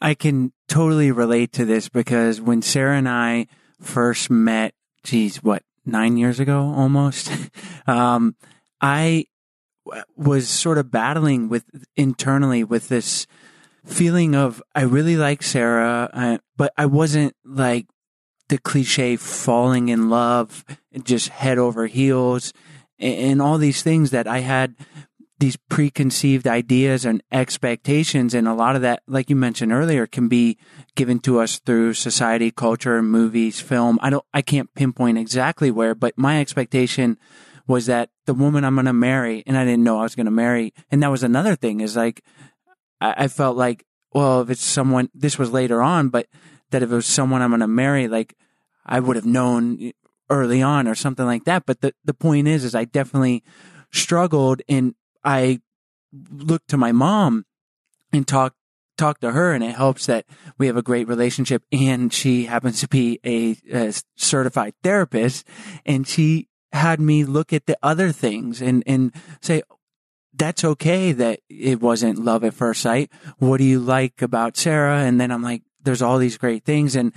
I 0.00 0.14
can 0.14 0.52
totally 0.68 1.10
relate 1.10 1.52
to 1.52 1.64
this 1.64 1.88
because 1.88 2.40
when 2.40 2.62
Sarah 2.62 2.98
and 2.98 3.08
I 3.08 3.46
first 3.80 4.30
met, 4.30 4.74
geez, 5.04 5.42
what, 5.42 5.62
nine 5.84 6.16
years 6.16 6.40
ago 6.40 6.72
almost, 6.76 7.30
um, 7.86 8.36
I 8.80 9.26
was 10.16 10.48
sort 10.48 10.78
of 10.78 10.90
battling 10.90 11.48
with 11.48 11.64
internally 11.96 12.64
with 12.64 12.88
this 12.88 13.26
feeling 13.84 14.34
of 14.34 14.62
I 14.74 14.82
really 14.82 15.16
like 15.16 15.42
Sarah, 15.42 16.10
uh, 16.12 16.38
but 16.56 16.72
I 16.76 16.86
wasn't 16.86 17.34
like 17.44 17.86
the 18.48 18.58
cliche 18.58 19.16
falling 19.16 19.88
in 19.88 20.08
love, 20.08 20.64
just 21.02 21.28
head 21.28 21.58
over 21.58 21.86
heels, 21.86 22.52
and, 22.98 23.42
all 23.42 23.58
these 23.58 23.82
things 23.82 24.10
that 24.10 24.26
I 24.26 24.40
had 24.40 24.74
these 25.38 25.56
preconceived 25.68 26.46
ideas 26.46 27.04
and 27.04 27.22
expectations. 27.30 28.32
And 28.32 28.48
a 28.48 28.54
lot 28.54 28.74
of 28.74 28.82
that 28.82 29.02
like 29.06 29.28
you 29.28 29.36
mentioned 29.36 29.72
earlier 29.72 30.06
can 30.06 30.28
be 30.28 30.56
given 30.94 31.18
to 31.20 31.40
us 31.40 31.58
through 31.58 31.94
society 31.94 32.50
culture 32.50 33.02
movies 33.02 33.60
film. 33.60 33.98
I 34.00 34.10
don't 34.10 34.24
i 34.32 34.40
can't 34.40 34.72
pinpoint 34.74 35.18
exactly 35.18 35.70
where 35.70 35.94
but 35.94 36.16
my 36.16 36.40
expectation 36.40 37.18
was 37.66 37.86
that 37.86 38.10
the 38.26 38.34
woman 38.34 38.64
i'm 38.64 38.74
going 38.74 38.86
to 38.86 38.92
marry 38.92 39.42
and 39.46 39.56
i 39.56 39.64
didn't 39.64 39.84
know 39.84 39.98
i 39.98 40.02
was 40.02 40.14
going 40.14 40.26
to 40.26 40.30
marry 40.32 40.72
and 40.90 41.02
that 41.02 41.10
was 41.10 41.22
another 41.22 41.56
thing 41.56 41.80
is 41.80 41.96
like 41.96 42.22
I, 43.00 43.24
I 43.24 43.28
felt 43.28 43.56
like 43.56 43.84
well 44.12 44.40
if 44.42 44.50
it's 44.50 44.64
someone 44.64 45.10
this 45.14 45.38
was 45.38 45.50
later 45.52 45.82
on 45.82 46.08
but 46.08 46.26
that 46.70 46.82
if 46.82 46.90
it 46.90 46.94
was 46.94 47.06
someone 47.06 47.42
i'm 47.42 47.50
going 47.50 47.60
to 47.60 47.66
marry 47.66 48.08
like 48.08 48.34
i 48.84 49.00
would 49.00 49.16
have 49.16 49.26
known 49.26 49.92
early 50.28 50.62
on 50.62 50.88
or 50.88 50.94
something 50.94 51.26
like 51.26 51.44
that. 51.44 51.64
But 51.66 51.80
the, 51.80 51.94
the 52.04 52.14
point 52.14 52.48
is 52.48 52.64
is 52.64 52.74
i 52.74 52.84
definitely 52.84 53.42
struggled 53.92 54.62
and 54.68 54.94
I 55.24 55.60
looked 56.30 56.68
to 56.68 56.76
my 56.76 56.92
mom 56.92 57.44
and 58.12 58.26
talked, 58.26 58.56
talk 58.96 59.20
to 59.20 59.32
her 59.32 59.52
and 59.52 59.62
it 59.64 59.74
helps 59.74 60.06
that 60.06 60.24
we 60.58 60.66
have 60.66 60.76
a 60.76 60.82
great 60.82 61.08
relationship 61.08 61.62
and 61.72 62.12
she 62.12 62.44
happens 62.44 62.80
to 62.80 62.88
be 62.88 63.20
a, 63.24 63.56
a, 63.72 63.92
certified 64.16 64.74
therapist 64.82 65.46
and 65.84 66.06
she 66.06 66.48
had 66.72 67.00
me 67.00 67.24
look 67.24 67.52
at 67.52 67.66
the 67.66 67.76
other 67.82 68.12
things 68.12 68.60
and 68.62 68.82
and 68.86 69.12
say 69.40 69.62
that's 70.34 70.64
okay 70.64 71.12
that 71.12 71.40
it 71.48 71.80
wasn't 71.80 72.18
love 72.18 72.44
at 72.44 72.52
first 72.52 72.82
sight. 72.82 73.10
What 73.38 73.56
do 73.58 73.64
you 73.64 73.80
like 73.80 74.20
about 74.20 74.56
sarah? 74.56 75.00
And 75.00 75.20
then 75.20 75.30
i'm 75.30 75.42
like 75.42 75.62
there's 75.86 76.02
all 76.02 76.18
these 76.18 76.36
great 76.36 76.64
things 76.64 76.94
and 76.94 77.12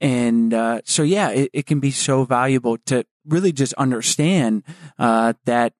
and 0.00 0.52
uh, 0.52 0.80
so 0.84 1.02
yeah 1.02 1.30
it, 1.30 1.50
it 1.52 1.66
can 1.66 1.78
be 1.78 1.92
so 1.92 2.24
valuable 2.24 2.76
to 2.78 3.04
really 3.26 3.52
just 3.52 3.72
understand 3.74 4.64
uh, 4.98 5.32
that 5.44 5.72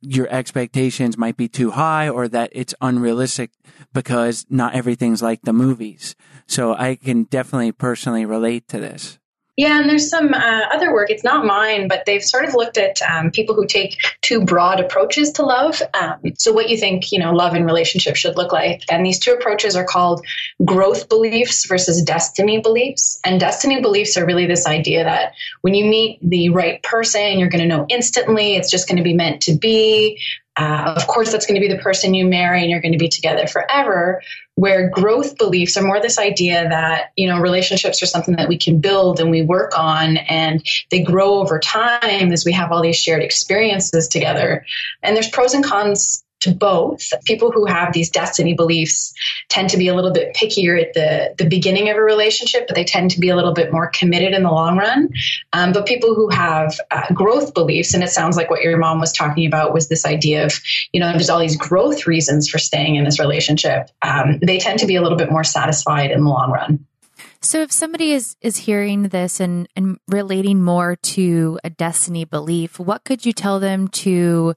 your 0.00 0.28
expectations 0.30 1.18
might 1.18 1.36
be 1.36 1.48
too 1.48 1.72
high 1.72 2.08
or 2.08 2.26
that 2.28 2.50
it's 2.52 2.74
unrealistic 2.80 3.50
because 3.92 4.46
not 4.48 4.74
everything's 4.74 5.22
like 5.22 5.42
the 5.42 5.52
movies. 5.52 6.16
So 6.46 6.74
I 6.74 6.96
can 6.96 7.24
definitely 7.24 7.72
personally 7.72 8.24
relate 8.24 8.66
to 8.68 8.80
this. 8.80 9.19
Yeah, 9.60 9.78
and 9.78 9.90
there's 9.90 10.08
some 10.08 10.32
uh, 10.32 10.62
other 10.72 10.90
work. 10.90 11.10
It's 11.10 11.22
not 11.22 11.44
mine, 11.44 11.86
but 11.86 12.06
they've 12.06 12.24
sort 12.24 12.46
of 12.46 12.54
looked 12.54 12.78
at 12.78 13.02
um, 13.02 13.30
people 13.30 13.54
who 13.54 13.66
take 13.66 13.98
two 14.22 14.42
broad 14.42 14.80
approaches 14.80 15.32
to 15.32 15.42
love. 15.42 15.82
Um, 15.92 16.18
so, 16.38 16.50
what 16.50 16.70
you 16.70 16.78
think, 16.78 17.12
you 17.12 17.18
know, 17.18 17.34
love 17.34 17.52
and 17.52 17.66
relationship 17.66 18.16
should 18.16 18.38
look 18.38 18.52
like. 18.52 18.90
And 18.90 19.04
these 19.04 19.18
two 19.18 19.32
approaches 19.32 19.76
are 19.76 19.84
called 19.84 20.24
growth 20.64 21.10
beliefs 21.10 21.66
versus 21.66 22.02
destiny 22.02 22.62
beliefs. 22.62 23.20
And 23.22 23.38
destiny 23.38 23.82
beliefs 23.82 24.16
are 24.16 24.24
really 24.24 24.46
this 24.46 24.66
idea 24.66 25.04
that 25.04 25.34
when 25.60 25.74
you 25.74 25.84
meet 25.84 26.20
the 26.22 26.48
right 26.48 26.82
person, 26.82 27.38
you're 27.38 27.50
going 27.50 27.60
to 27.60 27.68
know 27.68 27.84
instantly. 27.90 28.56
It's 28.56 28.70
just 28.70 28.88
going 28.88 28.96
to 28.96 29.04
be 29.04 29.12
meant 29.12 29.42
to 29.42 29.58
be. 29.58 30.18
Uh, 30.60 30.92
of 30.94 31.06
course, 31.06 31.32
that's 31.32 31.46
going 31.46 31.58
to 31.58 31.66
be 31.66 31.72
the 31.72 31.82
person 31.82 32.12
you 32.12 32.26
marry 32.26 32.60
and 32.60 32.70
you're 32.70 32.82
going 32.82 32.92
to 32.92 32.98
be 32.98 33.08
together 33.08 33.46
forever. 33.46 34.20
Where 34.56 34.90
growth 34.90 35.38
beliefs 35.38 35.78
are 35.78 35.82
more 35.82 36.02
this 36.02 36.18
idea 36.18 36.68
that, 36.68 37.12
you 37.16 37.26
know, 37.26 37.40
relationships 37.40 38.02
are 38.02 38.06
something 38.06 38.36
that 38.36 38.46
we 38.46 38.58
can 38.58 38.78
build 38.78 39.20
and 39.20 39.30
we 39.30 39.40
work 39.40 39.78
on 39.78 40.18
and 40.18 40.62
they 40.90 41.00
grow 41.00 41.38
over 41.38 41.58
time 41.58 42.30
as 42.30 42.44
we 42.44 42.52
have 42.52 42.72
all 42.72 42.82
these 42.82 42.98
shared 42.98 43.22
experiences 43.22 44.06
together. 44.06 44.66
And 45.02 45.16
there's 45.16 45.30
pros 45.30 45.54
and 45.54 45.64
cons 45.64 46.22
to 46.40 46.54
both. 46.54 47.10
People 47.24 47.50
who 47.50 47.66
have 47.66 47.92
these 47.92 48.10
destiny 48.10 48.54
beliefs 48.54 49.12
tend 49.48 49.70
to 49.70 49.76
be 49.76 49.88
a 49.88 49.94
little 49.94 50.12
bit 50.12 50.34
pickier 50.34 50.80
at 50.80 50.94
the, 50.94 51.34
the 51.38 51.48
beginning 51.48 51.88
of 51.90 51.96
a 51.96 52.02
relationship, 52.02 52.66
but 52.66 52.74
they 52.74 52.84
tend 52.84 53.10
to 53.12 53.20
be 53.20 53.28
a 53.28 53.36
little 53.36 53.52
bit 53.52 53.72
more 53.72 53.88
committed 53.88 54.32
in 54.32 54.42
the 54.42 54.50
long 54.50 54.76
run. 54.76 55.10
Um, 55.52 55.72
but 55.72 55.86
people 55.86 56.14
who 56.14 56.28
have 56.30 56.78
uh, 56.90 57.12
growth 57.12 57.54
beliefs, 57.54 57.94
and 57.94 58.02
it 58.02 58.10
sounds 58.10 58.36
like 58.36 58.50
what 58.50 58.62
your 58.62 58.76
mom 58.78 59.00
was 59.00 59.12
talking 59.12 59.46
about 59.46 59.72
was 59.72 59.88
this 59.88 60.04
idea 60.06 60.44
of, 60.44 60.58
you 60.92 61.00
know, 61.00 61.10
there's 61.12 61.30
all 61.30 61.40
these 61.40 61.56
growth 61.56 62.06
reasons 62.06 62.48
for 62.48 62.58
staying 62.58 62.96
in 62.96 63.04
this 63.04 63.20
relationship, 63.20 63.90
um, 64.02 64.38
they 64.42 64.58
tend 64.58 64.78
to 64.80 64.86
be 64.86 64.96
a 64.96 65.02
little 65.02 65.18
bit 65.18 65.30
more 65.30 65.44
satisfied 65.44 66.10
in 66.10 66.24
the 66.24 66.28
long 66.28 66.50
run. 66.50 66.86
So 67.42 67.62
if 67.62 67.72
somebody 67.72 68.12
is 68.12 68.36
is 68.42 68.58
hearing 68.58 69.04
this 69.04 69.40
and 69.40 69.66
and 69.74 69.98
relating 70.08 70.62
more 70.62 70.96
to 70.96 71.58
a 71.64 71.70
destiny 71.70 72.26
belief, 72.26 72.78
what 72.78 73.04
could 73.04 73.24
you 73.24 73.32
tell 73.32 73.60
them 73.60 73.88
to 73.88 74.00
to 74.10 74.54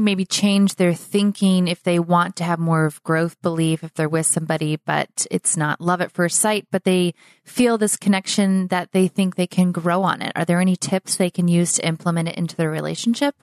maybe 0.00 0.24
change 0.24 0.76
their 0.76 0.94
thinking 0.94 1.68
if 1.68 1.82
they 1.82 1.98
want 1.98 2.36
to 2.36 2.44
have 2.44 2.58
more 2.58 2.84
of 2.84 3.02
growth 3.02 3.40
belief 3.42 3.82
if 3.82 3.92
they're 3.94 4.08
with 4.08 4.26
somebody, 4.26 4.76
but 4.76 5.26
it's 5.30 5.56
not 5.56 5.80
love 5.80 6.00
at 6.00 6.12
first 6.12 6.38
sight, 6.38 6.66
but 6.70 6.84
they 6.84 7.14
feel 7.44 7.78
this 7.78 7.96
connection 7.96 8.68
that 8.68 8.92
they 8.92 9.08
think 9.08 9.34
they 9.34 9.46
can 9.46 9.72
grow 9.72 10.02
on 10.02 10.22
it. 10.22 10.32
Are 10.36 10.44
there 10.44 10.60
any 10.60 10.76
tips 10.76 11.16
they 11.16 11.30
can 11.30 11.48
use 11.48 11.74
to 11.74 11.86
implement 11.86 12.28
it 12.28 12.36
into 12.36 12.56
their 12.56 12.70
relationship? 12.70 13.34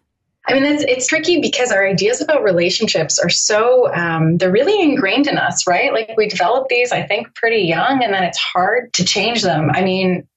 I 0.48 0.54
mean, 0.54 0.64
it's, 0.64 0.84
it's 0.84 1.08
tricky 1.08 1.42
because 1.42 1.72
our 1.72 1.86
ideas 1.86 2.22
about 2.22 2.44
relationships 2.44 3.20
are 3.20 3.30
so, 3.30 3.94
um, 3.94 4.38
they're 4.38 4.52
really 4.52 4.82
ingrained 4.82 5.28
in 5.28 5.38
us, 5.38 5.68
right? 5.68 5.94
Like 5.94 6.14
we 6.18 6.28
develop 6.28 6.70
these, 6.70 6.92
I 6.92 7.06
think, 7.06 7.36
pretty 7.36 7.64
young, 7.64 8.04
and 8.04 8.14
then 8.14 8.24
it's 8.24 8.40
hard 8.40 8.94
to 8.94 9.06
change 9.06 9.44
them. 9.44 9.70
I 9.70 9.84
mean, 9.84 10.28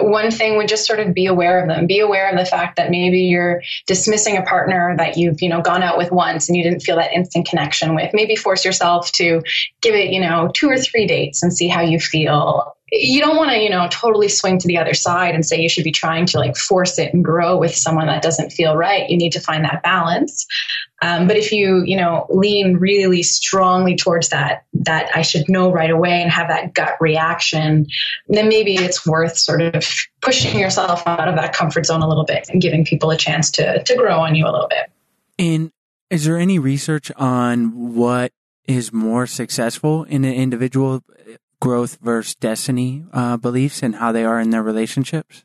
one 0.00 0.30
thing 0.30 0.56
would 0.56 0.68
just 0.68 0.86
sort 0.86 1.00
of 1.00 1.14
be 1.14 1.26
aware 1.26 1.60
of 1.60 1.68
them. 1.68 1.86
Be 1.86 2.00
aware 2.00 2.30
of 2.30 2.38
the 2.38 2.44
fact 2.44 2.76
that 2.76 2.90
maybe 2.90 3.20
you're 3.22 3.62
dismissing 3.86 4.36
a 4.36 4.42
partner 4.42 4.94
that 4.98 5.16
you've 5.16 5.40
you 5.40 5.48
know 5.48 5.62
gone 5.62 5.82
out 5.82 5.96
with 5.96 6.12
once 6.12 6.48
and 6.48 6.56
you 6.56 6.62
didn't 6.62 6.80
feel 6.80 6.96
that 6.96 7.12
instant 7.12 7.48
connection 7.48 7.94
with. 7.94 8.10
Maybe 8.12 8.36
force 8.36 8.64
yourself 8.64 9.10
to 9.12 9.42
give 9.80 9.94
it 9.94 10.10
you 10.10 10.20
know 10.20 10.50
two 10.52 10.68
or 10.68 10.78
three 10.78 11.06
dates 11.06 11.42
and 11.42 11.52
see 11.52 11.68
how 11.68 11.80
you 11.80 11.98
feel 11.98 12.76
you 12.92 13.20
don't 13.20 13.36
want 13.36 13.50
to, 13.50 13.58
you 13.58 13.70
know, 13.70 13.86
totally 13.90 14.28
swing 14.28 14.58
to 14.58 14.66
the 14.66 14.78
other 14.78 14.94
side 14.94 15.34
and 15.34 15.46
say 15.46 15.60
you 15.60 15.68
should 15.68 15.84
be 15.84 15.92
trying 15.92 16.26
to 16.26 16.38
like 16.38 16.56
force 16.56 16.98
it 16.98 17.14
and 17.14 17.24
grow 17.24 17.56
with 17.56 17.74
someone 17.74 18.06
that 18.06 18.22
doesn't 18.22 18.50
feel 18.50 18.76
right. 18.76 19.08
You 19.08 19.16
need 19.16 19.32
to 19.32 19.40
find 19.40 19.64
that 19.64 19.82
balance. 19.82 20.46
Um, 21.02 21.26
but 21.26 21.36
if 21.36 21.52
you, 21.52 21.82
you 21.84 21.96
know, 21.96 22.26
lean 22.28 22.76
really 22.76 23.22
strongly 23.22 23.96
towards 23.96 24.30
that, 24.30 24.64
that 24.74 25.10
I 25.14 25.22
should 25.22 25.48
know 25.48 25.72
right 25.72 25.90
away 25.90 26.20
and 26.20 26.30
have 26.30 26.48
that 26.48 26.74
gut 26.74 26.94
reaction, 27.00 27.86
then 28.28 28.48
maybe 28.48 28.74
it's 28.74 29.06
worth 29.06 29.38
sort 29.38 29.62
of 29.62 29.86
pushing 30.20 30.58
yourself 30.58 31.02
out 31.06 31.28
of 31.28 31.36
that 31.36 31.54
comfort 31.54 31.86
zone 31.86 32.02
a 32.02 32.08
little 32.08 32.24
bit 32.24 32.48
and 32.50 32.60
giving 32.60 32.84
people 32.84 33.10
a 33.10 33.16
chance 33.16 33.50
to, 33.52 33.82
to 33.82 33.96
grow 33.96 34.20
on 34.20 34.34
you 34.34 34.44
a 34.46 34.50
little 34.50 34.68
bit. 34.68 34.90
And 35.38 35.72
is 36.10 36.24
there 36.24 36.36
any 36.36 36.58
research 36.58 37.10
on 37.16 37.94
what 37.94 38.32
is 38.66 38.92
more 38.92 39.26
successful 39.26 40.04
in 40.04 40.24
an 40.24 40.34
individual 40.34 41.02
growth 41.60 41.98
versus 42.00 42.34
destiny 42.34 43.04
uh, 43.12 43.36
beliefs 43.36 43.82
and 43.82 43.96
how 43.96 44.12
they 44.12 44.24
are 44.24 44.40
in 44.40 44.50
their 44.50 44.62
relationships? 44.62 45.44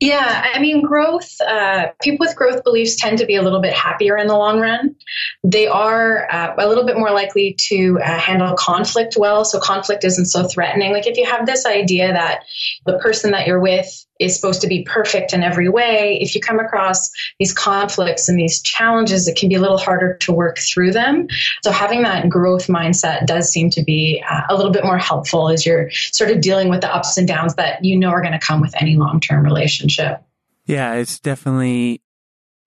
Yeah, 0.00 0.44
I 0.52 0.58
mean, 0.58 0.84
growth, 0.84 1.40
uh, 1.40 1.86
people 2.02 2.26
with 2.26 2.34
growth 2.34 2.64
beliefs 2.64 2.96
tend 2.96 3.18
to 3.18 3.26
be 3.26 3.36
a 3.36 3.42
little 3.42 3.60
bit 3.60 3.72
happier 3.72 4.16
in 4.16 4.26
the 4.26 4.36
long 4.36 4.58
run. 4.58 4.96
They 5.44 5.68
are 5.68 6.26
uh, 6.32 6.54
a 6.58 6.66
little 6.66 6.84
bit 6.84 6.98
more 6.98 7.12
likely 7.12 7.56
to 7.68 8.00
uh, 8.00 8.18
handle 8.18 8.56
conflict 8.56 9.14
well. 9.16 9.44
So, 9.44 9.60
conflict 9.60 10.02
isn't 10.02 10.26
so 10.26 10.48
threatening. 10.48 10.92
Like, 10.92 11.06
if 11.06 11.16
you 11.16 11.26
have 11.26 11.46
this 11.46 11.64
idea 11.64 12.12
that 12.12 12.42
the 12.86 12.98
person 12.98 13.30
that 13.30 13.46
you're 13.46 13.60
with 13.60 14.04
is 14.18 14.34
supposed 14.34 14.60
to 14.60 14.66
be 14.66 14.82
perfect 14.82 15.32
in 15.32 15.42
every 15.42 15.68
way, 15.68 16.18
if 16.20 16.34
you 16.34 16.40
come 16.40 16.58
across 16.58 17.10
these 17.38 17.52
conflicts 17.52 18.28
and 18.28 18.38
these 18.38 18.60
challenges, 18.60 19.28
it 19.28 19.36
can 19.36 19.48
be 19.48 19.54
a 19.54 19.60
little 19.60 19.78
harder 19.78 20.16
to 20.18 20.32
work 20.32 20.58
through 20.58 20.92
them. 20.92 21.28
So, 21.62 21.70
having 21.70 22.02
that 22.02 22.28
growth 22.28 22.66
mindset 22.66 23.26
does 23.26 23.50
seem 23.50 23.70
to 23.70 23.82
be 23.82 24.22
uh, 24.28 24.42
a 24.48 24.56
little 24.56 24.72
bit 24.72 24.84
more 24.84 24.98
helpful 24.98 25.48
as 25.48 25.64
you're 25.64 25.90
sort 25.90 26.30
of 26.30 26.40
dealing 26.40 26.68
with 26.68 26.80
the 26.80 26.94
ups 26.94 27.16
and 27.16 27.26
downs 27.28 27.54
that 27.56 27.84
you 27.84 27.98
know 27.98 28.08
are 28.10 28.20
going 28.22 28.32
to 28.32 28.38
come 28.38 28.60
with 28.60 28.74
any 28.80 28.96
long 28.96 29.20
term 29.20 29.44
relationship. 29.44 30.22
Yeah, 30.66 30.94
it's 30.94 31.18
definitely 31.18 32.02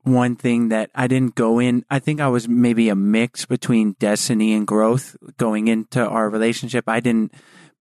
one 0.03 0.35
thing 0.35 0.69
that 0.69 0.89
I 0.95 1.07
didn't 1.07 1.35
go 1.35 1.59
in. 1.59 1.85
I 1.89 1.99
think 1.99 2.19
I 2.19 2.27
was 2.27 2.47
maybe 2.47 2.89
a 2.89 2.95
mix 2.95 3.45
between 3.45 3.95
destiny 3.99 4.53
and 4.53 4.65
growth 4.65 5.15
going 5.37 5.67
into 5.67 6.03
our 6.03 6.29
relationship. 6.29 6.85
I 6.87 6.99
didn't, 6.99 7.33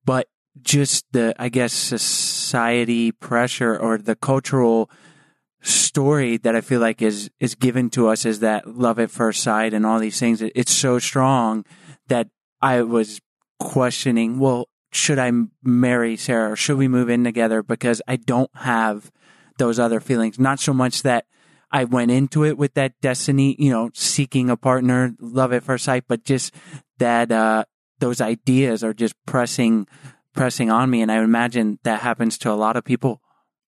but 0.05 0.29
just 0.62 1.04
the, 1.12 1.35
I 1.38 1.49
guess, 1.49 1.73
society 1.73 3.12
pressure 3.12 3.76
or 3.76 3.99
the 3.99 4.16
cultural 4.16 4.90
story 5.62 6.38
that 6.38 6.57
I 6.57 6.61
feel 6.61 6.80
like 6.80 7.02
is, 7.02 7.30
is 7.38 7.54
given 7.54 7.90
to 7.90 8.09
us 8.09 8.25
is 8.25 8.40
that 8.40 8.66
love 8.66 8.99
at 8.99 9.11
first 9.11 9.42
sight 9.42 9.75
and 9.75 9.85
all 9.85 9.99
these 9.99 10.19
things. 10.19 10.42
It's 10.42 10.75
so 10.75 10.99
strong 10.99 11.64
that 12.09 12.28
I 12.62 12.83
was 12.83 13.21
questioning, 13.59 14.38
well, 14.38 14.69
should 14.92 15.19
I 15.19 15.30
marry 15.62 16.16
Sarah 16.16 16.52
or 16.52 16.57
should 16.57 16.78
we 16.78 16.88
move 16.88 17.11
in 17.11 17.25
together? 17.25 17.62
Because 17.62 18.02
I 18.09 18.16
don't 18.16 18.50
have 18.54 19.11
those 19.59 19.78
other 19.78 20.00
feelings. 20.00 20.38
Not 20.38 20.59
so 20.59 20.73
much 20.73 21.02
that 21.02 21.26
I 21.71 21.85
went 21.85 22.11
into 22.11 22.45
it 22.45 22.59
with 22.59 22.75
that 22.75 23.00
destiny, 23.00 23.54
you 23.59 23.71
know, 23.71 23.90
seeking 23.95 24.50
a 24.50 24.57
partner, 24.57 25.14
love 25.21 25.52
at 25.52 25.62
first 25.62 25.85
sight, 25.85 26.04
but 26.09 26.25
just 26.25 26.52
that, 26.99 27.30
uh, 27.30 27.64
those 28.00 28.21
ideas 28.21 28.83
are 28.83 28.95
just 28.95 29.14
pressing 29.26 29.87
pressing 30.34 30.70
on 30.70 30.90
me. 30.90 31.02
And 31.02 31.10
I 31.10 31.22
imagine 31.22 31.78
that 31.84 32.00
happens 32.00 32.38
to 32.38 32.50
a 32.50 32.54
lot 32.54 32.76
of 32.76 32.84
people. 32.84 33.20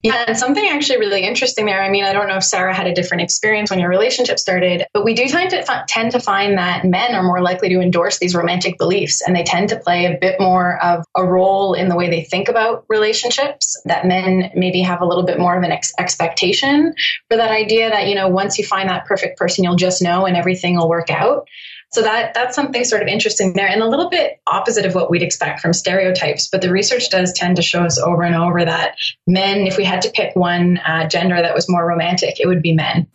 Yeah, 0.02 0.24
and 0.26 0.36
something 0.36 0.66
actually 0.68 0.98
really 0.98 1.22
interesting 1.22 1.64
there. 1.64 1.80
I 1.80 1.88
mean, 1.88 2.02
I 2.02 2.12
don't 2.12 2.26
know 2.26 2.36
if 2.36 2.42
Sarah 2.42 2.74
had 2.74 2.88
a 2.88 2.94
different 2.94 3.22
experience 3.22 3.70
when 3.70 3.78
your 3.78 3.88
relationship 3.88 4.36
started, 4.40 4.84
but 4.92 5.04
we 5.04 5.14
do 5.14 5.28
tend 5.28 5.50
to 5.50 5.84
tend 5.86 6.10
to 6.10 6.18
find 6.18 6.58
that 6.58 6.84
men 6.84 7.14
are 7.14 7.22
more 7.22 7.40
likely 7.40 7.68
to 7.68 7.80
endorse 7.80 8.18
these 8.18 8.34
romantic 8.34 8.78
beliefs, 8.78 9.22
and 9.24 9.36
they 9.36 9.44
tend 9.44 9.68
to 9.68 9.78
play 9.78 10.06
a 10.06 10.18
bit 10.20 10.40
more 10.40 10.82
of 10.82 11.04
a 11.14 11.24
role 11.24 11.74
in 11.74 11.88
the 11.88 11.94
way 11.94 12.10
they 12.10 12.22
think 12.22 12.48
about 12.48 12.84
relationships. 12.88 13.80
That 13.84 14.04
men 14.04 14.50
maybe 14.56 14.82
have 14.82 15.02
a 15.02 15.06
little 15.06 15.24
bit 15.24 15.38
more 15.38 15.56
of 15.56 15.62
an 15.62 15.70
ex- 15.70 15.92
expectation 16.00 16.94
for 17.30 17.36
that 17.36 17.52
idea 17.52 17.88
that 17.88 18.08
you 18.08 18.16
know 18.16 18.26
once 18.26 18.58
you 18.58 18.66
find 18.66 18.88
that 18.88 19.06
perfect 19.06 19.38
person, 19.38 19.62
you'll 19.62 19.76
just 19.76 20.02
know 20.02 20.26
and 20.26 20.36
everything 20.36 20.76
will 20.76 20.88
work 20.88 21.10
out. 21.10 21.46
So 21.92 22.00
that 22.02 22.32
that's 22.32 22.54
something 22.54 22.84
sort 22.84 23.02
of 23.02 23.08
interesting 23.08 23.52
there, 23.52 23.68
and 23.68 23.82
a 23.82 23.88
little 23.88 24.08
bit 24.08 24.40
opposite 24.46 24.86
of 24.86 24.94
what 24.94 25.10
we'd 25.10 25.22
expect 25.22 25.60
from 25.60 25.72
stereotypes. 25.74 26.48
But 26.48 26.62
the 26.62 26.70
research 26.70 27.10
does 27.10 27.32
tend 27.34 27.56
to 27.56 27.62
show 27.62 27.82
us 27.82 27.98
over 27.98 28.22
and 28.22 28.34
over 28.34 28.64
that 28.64 28.96
men, 29.26 29.66
if 29.66 29.76
we 29.76 29.84
had 29.84 30.00
to 30.02 30.10
pick 30.10 30.34
one 30.34 30.78
uh, 30.78 31.06
gender 31.08 31.40
that 31.40 31.54
was 31.54 31.68
more 31.68 31.86
romantic, 31.86 32.40
it 32.40 32.46
would 32.46 32.62
be 32.62 32.72
men. 32.72 33.06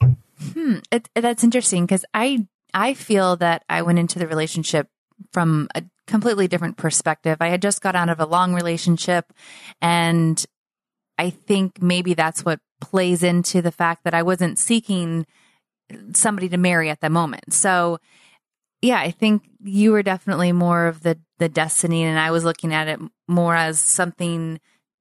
Hmm, 0.53 0.75
it, 0.91 1.09
that's 1.15 1.43
interesting 1.43 1.85
because 1.85 2.05
I 2.13 2.45
I 2.73 2.93
feel 2.93 3.35
that 3.37 3.63
I 3.67 3.81
went 3.81 3.97
into 3.97 4.19
the 4.19 4.27
relationship 4.27 4.87
from 5.31 5.67
a 5.73 5.83
completely 6.05 6.47
different 6.47 6.77
perspective. 6.77 7.37
I 7.39 7.47
had 7.47 7.61
just 7.61 7.81
got 7.81 7.95
out 7.95 8.09
of 8.09 8.19
a 8.19 8.25
long 8.25 8.53
relationship, 8.53 9.33
and 9.81 10.45
I 11.17 11.31
think 11.31 11.81
maybe 11.81 12.13
that's 12.13 12.45
what 12.45 12.59
plays 12.79 13.23
into 13.23 13.63
the 13.63 13.71
fact 13.71 14.03
that 14.03 14.13
I 14.13 14.21
wasn't 14.21 14.59
seeking 14.59 15.25
somebody 16.13 16.49
to 16.49 16.57
marry 16.57 16.91
at 16.91 17.01
the 17.01 17.09
moment. 17.09 17.53
So 17.53 17.99
yeah, 18.81 18.99
I 18.99 19.11
think 19.11 19.43
you 19.63 19.91
were 19.91 20.03
definitely 20.03 20.51
more 20.51 20.87
of 20.87 21.01
the 21.01 21.17
the 21.39 21.49
destiny, 21.49 22.03
and 22.03 22.19
I 22.19 22.31
was 22.31 22.43
looking 22.43 22.73
at 22.73 22.87
it 22.87 22.99
more 23.27 23.55
as 23.55 23.79
something 23.79 24.59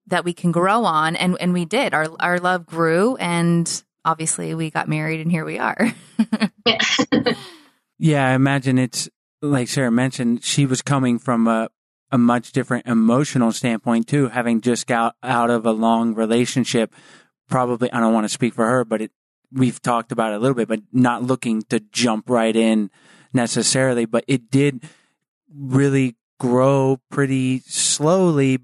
that 0.08 0.24
we 0.24 0.32
can 0.32 0.52
grow 0.52 0.84
on, 0.84 1.16
and 1.16 1.36
and 1.40 1.52
we 1.52 1.64
did. 1.64 1.94
Our 1.94 2.08
our 2.20 2.38
love 2.38 2.66
grew, 2.66 3.16
and 3.16 3.82
obviously 4.04 4.54
we 4.54 4.70
got 4.70 4.88
married, 4.88 5.20
and 5.20 5.30
here 5.30 5.44
we 5.44 5.58
are. 5.58 5.92
yeah, 7.98 8.28
I 8.28 8.32
imagine 8.32 8.78
it's 8.78 9.08
like 9.42 9.68
Sarah 9.68 9.90
mentioned. 9.90 10.42
She 10.42 10.66
was 10.66 10.82
coming 10.82 11.18
from 11.18 11.46
a 11.46 11.68
a 12.10 12.18
much 12.18 12.52
different 12.52 12.86
emotional 12.86 13.52
standpoint 13.52 14.08
too, 14.08 14.28
having 14.28 14.60
just 14.60 14.86
got 14.86 15.16
out 15.22 15.50
of 15.50 15.66
a 15.66 15.72
long 15.72 16.14
relationship. 16.14 16.94
Probably, 17.48 17.92
I 17.92 18.00
don't 18.00 18.14
want 18.14 18.24
to 18.24 18.32
speak 18.32 18.54
for 18.54 18.66
her, 18.66 18.84
but 18.84 19.02
it, 19.02 19.10
we've 19.52 19.80
talked 19.80 20.12
about 20.12 20.32
it 20.32 20.36
a 20.36 20.38
little 20.38 20.54
bit, 20.54 20.68
but 20.68 20.80
not 20.92 21.22
looking 21.22 21.62
to 21.64 21.80
jump 21.80 22.30
right 22.30 22.54
in 22.54 22.90
necessarily, 23.36 24.04
but 24.04 24.24
it 24.26 24.50
did 24.50 24.82
really 25.54 26.16
grow 26.40 27.00
pretty 27.10 27.60
slowly, 27.60 28.58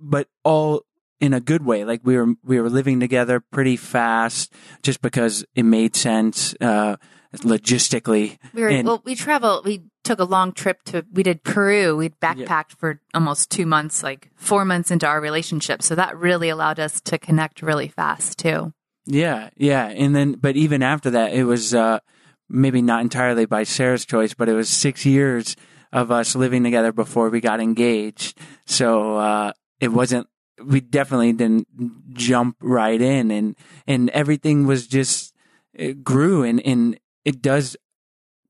but 0.00 0.28
all 0.42 0.82
in 1.20 1.34
a 1.34 1.40
good 1.40 1.64
way. 1.64 1.84
Like 1.84 2.00
we 2.02 2.16
were, 2.16 2.34
we 2.42 2.60
were 2.60 2.70
living 2.70 2.98
together 2.98 3.38
pretty 3.38 3.76
fast 3.76 4.52
just 4.82 5.02
because 5.02 5.44
it 5.54 5.64
made 5.64 5.94
sense, 5.94 6.54
uh, 6.60 6.96
logistically. 7.36 8.38
We 8.52 8.62
were, 8.62 8.68
and, 8.68 8.88
well, 8.88 9.02
we 9.04 9.14
traveled, 9.14 9.64
we 9.64 9.84
took 10.02 10.18
a 10.18 10.24
long 10.24 10.52
trip 10.52 10.82
to, 10.86 11.06
we 11.12 11.22
did 11.22 11.44
Peru. 11.44 11.96
We'd 11.96 12.18
backpacked 12.18 12.70
yeah. 12.70 12.76
for 12.76 13.00
almost 13.14 13.50
two 13.50 13.66
months, 13.66 14.02
like 14.02 14.30
four 14.34 14.64
months 14.64 14.90
into 14.90 15.06
our 15.06 15.20
relationship. 15.20 15.80
So 15.82 15.94
that 15.94 16.16
really 16.16 16.48
allowed 16.48 16.80
us 16.80 17.00
to 17.02 17.18
connect 17.18 17.62
really 17.62 17.88
fast 17.88 18.38
too. 18.38 18.72
Yeah. 19.06 19.50
Yeah. 19.56 19.86
And 19.86 20.16
then, 20.16 20.32
but 20.32 20.56
even 20.56 20.82
after 20.82 21.10
that, 21.10 21.32
it 21.34 21.44
was, 21.44 21.72
uh, 21.72 22.00
maybe 22.48 22.82
not 22.82 23.02
entirely 23.02 23.46
by 23.46 23.62
Sarah's 23.62 24.04
choice, 24.04 24.34
but 24.34 24.48
it 24.48 24.54
was 24.54 24.68
six 24.68 25.06
years 25.06 25.56
of 25.92 26.10
us 26.10 26.34
living 26.34 26.64
together 26.64 26.92
before 26.92 27.28
we 27.28 27.40
got 27.40 27.60
engaged. 27.60 28.38
So, 28.66 29.16
uh, 29.16 29.52
it 29.80 29.88
wasn't, 29.88 30.28
we 30.64 30.80
definitely 30.80 31.32
didn't 31.32 31.68
jump 32.14 32.56
right 32.60 33.00
in 33.00 33.30
and, 33.30 33.56
and 33.86 34.10
everything 34.10 34.66
was 34.66 34.86
just, 34.86 35.34
it 35.74 36.04
grew 36.04 36.44
and, 36.44 36.64
and 36.66 36.98
it 37.24 37.42
does 37.42 37.76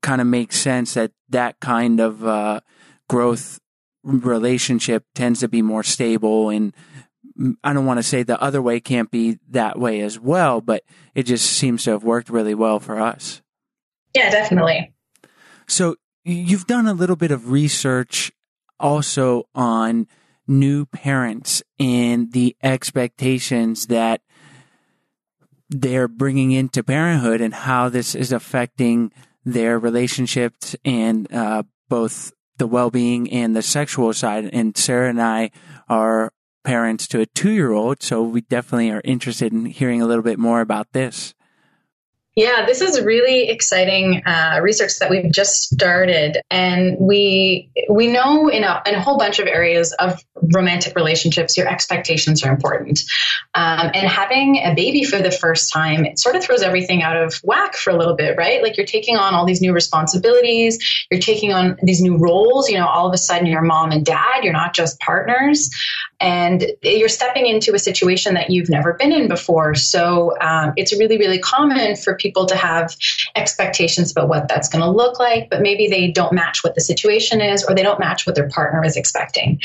kind 0.01 0.21
of 0.21 0.27
make 0.27 0.53
sense 0.53 0.93
that 0.93 1.11
that 1.29 1.59
kind 1.59 1.99
of, 1.99 2.25
uh, 2.25 2.59
growth 3.09 3.59
relationship 4.03 5.05
tends 5.15 5.39
to 5.39 5.47
be 5.47 5.61
more 5.61 5.83
stable 5.83 6.49
and, 6.49 6.73
I 7.63 7.73
don't 7.73 7.85
want 7.85 7.97
to 7.97 8.03
say 8.03 8.23
the 8.23 8.41
other 8.41 8.61
way 8.61 8.79
can't 8.79 9.09
be 9.09 9.39
that 9.49 9.79
way 9.79 10.01
as 10.01 10.19
well, 10.19 10.61
but 10.61 10.83
it 11.15 11.23
just 11.23 11.51
seems 11.51 11.83
to 11.83 11.91
have 11.91 12.03
worked 12.03 12.29
really 12.29 12.53
well 12.53 12.79
for 12.79 12.99
us. 12.99 13.41
Yeah, 14.13 14.29
definitely. 14.29 14.93
So 15.67 15.95
you've 16.23 16.67
done 16.67 16.87
a 16.87 16.93
little 16.93 17.15
bit 17.15 17.31
of 17.31 17.51
research 17.51 18.31
also 18.79 19.43
on 19.55 20.07
new 20.47 20.85
parents 20.85 21.63
and 21.79 22.31
the 22.33 22.55
expectations 22.61 23.87
that 23.87 24.21
they're 25.69 26.07
bringing 26.07 26.51
into 26.51 26.83
parenthood 26.83 27.41
and 27.41 27.53
how 27.53 27.89
this 27.89 28.13
is 28.13 28.31
affecting 28.31 29.11
their 29.45 29.79
relationships 29.79 30.75
and 30.85 31.31
uh, 31.33 31.63
both 31.89 32.33
the 32.57 32.67
well-being 32.67 33.31
and 33.31 33.55
the 33.55 33.61
sexual 33.61 34.13
side. 34.13 34.49
And 34.53 34.77
Sarah 34.77 35.09
and 35.09 35.21
I 35.21 35.51
are 35.89 36.31
parents 36.63 37.07
to 37.09 37.21
a 37.21 37.25
two-year-old, 37.25 38.03
so 38.03 38.21
we 38.21 38.41
definitely 38.41 38.91
are 38.91 39.01
interested 39.03 39.51
in 39.51 39.65
hearing 39.65 40.01
a 40.01 40.05
little 40.05 40.23
bit 40.23 40.39
more 40.39 40.61
about 40.61 40.91
this. 40.93 41.33
Yeah, 42.35 42.65
this 42.65 42.81
is 42.81 42.99
really 42.99 43.49
exciting 43.49 44.23
uh, 44.25 44.59
research 44.63 44.97
that 44.97 45.11
we've 45.11 45.31
just 45.31 45.69
started, 45.71 46.41
and 46.49 46.97
we 46.99 47.69
we 47.87 48.07
know 48.07 48.47
in 48.47 48.63
a, 48.63 48.81
in 48.87 48.95
a 48.95 49.01
whole 49.01 49.19
bunch 49.19 49.37
of 49.37 49.45
areas 49.45 49.93
of 49.93 50.19
romantic 50.51 50.95
relationships, 50.95 51.55
your 51.55 51.67
expectations 51.67 52.43
are 52.43 52.51
important, 52.51 53.01
um, 53.53 53.91
and 53.93 54.07
having 54.07 54.57
a 54.57 54.73
baby 54.73 55.03
for 55.03 55.19
the 55.19 55.29
first 55.29 55.71
time 55.71 56.05
it 56.05 56.17
sort 56.17 56.35
of 56.35 56.43
throws 56.43 56.63
everything 56.63 57.03
out 57.03 57.15
of 57.15 57.35
whack 57.43 57.75
for 57.75 57.91
a 57.91 57.95
little 57.95 58.15
bit, 58.15 58.35
right? 58.35 58.63
Like 58.63 58.77
you're 58.77 58.87
taking 58.87 59.15
on 59.15 59.35
all 59.35 59.45
these 59.45 59.61
new 59.61 59.71
responsibilities, 59.71 61.05
you're 61.11 61.21
taking 61.21 61.53
on 61.53 61.77
these 61.83 62.01
new 62.01 62.17
roles. 62.17 62.67
You 62.67 62.79
know, 62.79 62.87
all 62.87 63.05
of 63.05 63.13
a 63.13 63.17
sudden 63.17 63.45
you're 63.45 63.61
mom 63.61 63.91
and 63.91 64.03
dad, 64.03 64.43
you're 64.43 64.53
not 64.53 64.73
just 64.73 64.99
partners, 65.01 65.69
and 66.19 66.65
you're 66.81 67.09
stepping 67.09 67.45
into 67.45 67.75
a 67.75 67.79
situation 67.79 68.33
that 68.33 68.49
you've 68.49 68.71
never 68.71 68.93
been 68.93 69.11
in 69.11 69.27
before. 69.27 69.75
So 69.75 70.35
um, 70.41 70.73
it's 70.77 70.97
really 70.97 71.19
really 71.19 71.37
common 71.37 71.95
for 71.95 72.15
people 72.23 72.45
to 72.47 72.55
have 72.55 72.95
expectations 73.35 74.11
about 74.11 74.29
what 74.29 74.47
that's 74.47 74.69
going 74.69 74.83
to 74.83 74.89
look 74.89 75.19
like, 75.19 75.49
but 75.49 75.61
maybe 75.61 75.87
they 75.87 76.09
don't 76.09 76.33
match 76.33 76.63
what 76.63 76.73
the 76.73 76.81
situation 76.81 77.41
is 77.41 77.63
or 77.63 77.75
they 77.75 77.83
don't 77.83 77.99
match 77.99 78.25
what 78.25 78.35
their 78.35 78.49
partner 78.49 78.83
is 78.83 78.95
expecting. 78.95 79.59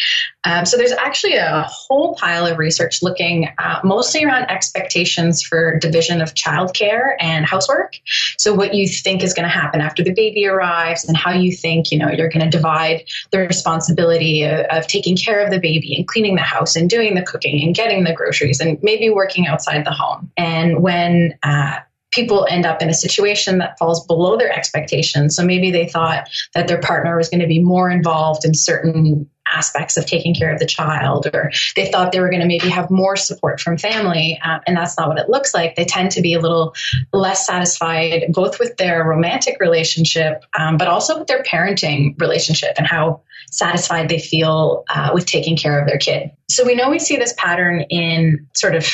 Um, 0.44 0.66
so 0.66 0.77
there's 0.77 0.92
actually 0.92 1.37
a 1.37 1.66
whole 1.68 2.16
pile 2.16 2.44
of 2.47 2.59
research 2.59 3.03
looking 3.03 3.49
uh, 3.59 3.81
mostly 3.85 4.25
around 4.25 4.51
expectations 4.51 5.42
for 5.42 5.79
division 5.79 6.21
of 6.21 6.35
childcare 6.35 7.14
and 7.21 7.47
housework. 7.47 7.94
So 8.38 8.53
what 8.53 8.75
you 8.75 8.88
think 8.88 9.23
is 9.23 9.33
going 9.33 9.49
to 9.49 9.55
happen 9.55 9.81
after 9.81 10.03
the 10.03 10.12
baby 10.12 10.47
arrives 10.47 11.05
and 11.05 11.16
how 11.16 11.33
you 11.33 11.53
think, 11.53 11.92
you 11.92 11.99
know, 11.99 12.11
you're 12.11 12.29
going 12.29 12.44
to 12.44 12.51
divide 12.51 13.05
the 13.31 13.38
responsibility 13.38 14.42
of, 14.42 14.66
of 14.71 14.87
taking 14.88 15.16
care 15.16 15.44
of 15.44 15.51
the 15.51 15.61
baby 15.61 15.94
and 15.97 16.09
cleaning 16.09 16.35
the 16.35 16.42
house 16.42 16.75
and 16.75 16.90
doing 16.90 17.14
the 17.14 17.23
cooking 17.23 17.62
and 17.64 17.75
getting 17.75 18.05
the 18.05 18.12
groceries 18.12 18.61
and 18.61 18.83
maybe 18.83 19.11
working 19.11 19.47
outside 19.47 19.85
the 19.85 19.92
home. 19.92 20.31
And 20.37 20.83
when 20.83 21.38
uh, 21.42 21.81
people 22.11 22.47
end 22.49 22.64
up 22.64 22.83
in 22.83 22.88
a 22.88 22.94
situation 22.94 23.59
that 23.59 23.79
falls 23.79 24.07
below 24.07 24.37
their 24.37 24.53
expectations. 24.53 25.37
So 25.37 25.44
maybe 25.44 25.71
they 25.71 25.87
thought 25.87 26.29
that 26.55 26.68
their 26.68 26.81
partner 26.81 27.16
was 27.16 27.29
going 27.29 27.40
to 27.40 27.47
be 27.47 27.62
more 27.62 27.90
involved 27.90 28.44
in 28.44 28.55
certain 28.55 29.29
aspects 29.51 29.97
of 29.97 30.07
taking 30.07 30.35
care 30.35 30.53
of 30.53 30.59
the 30.59 30.66
child, 30.66 31.27
or 31.33 31.51
they 31.75 31.90
thought 31.90 32.12
they 32.12 32.21
were 32.21 32.29
going 32.29 32.40
to 32.40 32.47
maybe 32.47 32.68
have 32.68 32.90
more 32.90 33.16
support 33.16 33.61
from 33.61 33.79
family, 33.79 34.38
um, 34.44 34.61
and 34.66 34.77
that's 34.77 34.99
not 34.99 35.09
what 35.09 35.18
it 35.18 35.31
looks 35.31 35.55
like. 35.55 35.75
They 35.75 35.87
tend 35.87 36.11
to 36.12 36.21
be 36.21 36.35
a 36.35 36.40
little 36.40 36.75
less 37.12 37.47
satisfied, 37.47 38.25
both 38.31 38.59
with 38.59 38.77
their 38.77 39.05
romantic 39.05 39.57
relationship, 39.59 40.44
um, 40.59 40.77
but 40.77 40.88
also 40.88 41.18
with 41.18 41.29
their 41.29 41.42
parenting 41.42 42.21
relationship 42.21 42.75
and 42.77 42.87
how 42.87 43.23
satisfied 43.51 44.11
they 44.11 44.18
feel 44.18 44.85
uh, 44.90 45.11
with 45.14 45.25
taking 45.25 45.57
care 45.57 45.81
of 45.81 45.88
their 45.88 45.99
kid. 45.99 46.31
So 46.51 46.64
we 46.64 46.75
know 46.75 46.90
we 46.90 46.99
see 46.99 47.16
this 47.16 47.35
pattern 47.38 47.81
in 47.88 48.47
sort 48.55 48.75
of 48.75 48.87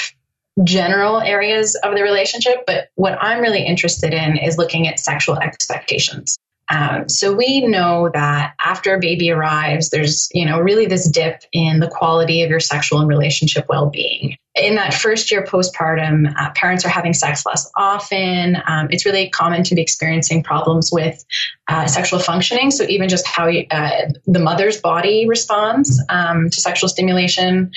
general 0.63 1.21
areas 1.21 1.75
of 1.83 1.97
the 1.97 2.03
relationship, 2.03 2.65
but 2.67 2.89
what 2.95 3.19
I'm 3.21 3.41
really 3.41 3.65
interested 3.65 4.15
in 4.15 4.37
is 4.37 4.57
looking 4.57 4.87
at 4.87 5.01
sexual 5.01 5.39
expectations. 5.39 6.37
Um, 6.71 7.09
so 7.09 7.33
we 7.33 7.67
know 7.67 8.11
that 8.15 8.55
after 8.65 8.95
a 8.95 9.01
baby 9.01 9.31
arrives, 9.31 9.91
there's 9.91 10.29
you 10.33 10.47
know 10.47 10.61
really 10.61 10.87
this 10.87 11.09
dip 11.09 11.43
in 11.53 11.81
the 11.81 11.89
quality 11.89 12.43
of 12.43 12.51
your 12.51 12.61
sexual 12.61 13.01
and 13.01 13.09
relationship 13.09 13.67
well-being 13.69 14.37
in 14.55 14.77
that 14.77 14.95
first 14.95 15.33
year 15.33 15.43
postpartum, 15.43 16.33
uh, 16.39 16.51
parents 16.55 16.85
are 16.85 16.89
having 16.89 17.13
sex 17.13 17.45
less 17.45 17.71
often. 17.77 18.57
Um, 18.67 18.87
it's 18.91 19.05
really 19.05 19.29
common 19.29 19.65
to 19.65 19.75
be 19.75 19.83
experiencing 19.83 20.45
problems 20.45 20.91
with 20.93 21.25
uh, 21.67 21.87
sexual 21.87 22.21
functioning. 22.21 22.71
So, 22.71 22.85
even 22.85 23.09
just 23.09 23.27
how 23.27 23.49
uh, 23.49 23.91
the 24.27 24.39
mother's 24.39 24.81
body 24.81 25.27
responds 25.27 26.01
um, 26.09 26.51
to 26.51 26.61
sexual 26.61 26.89
stimulation. 26.89 27.73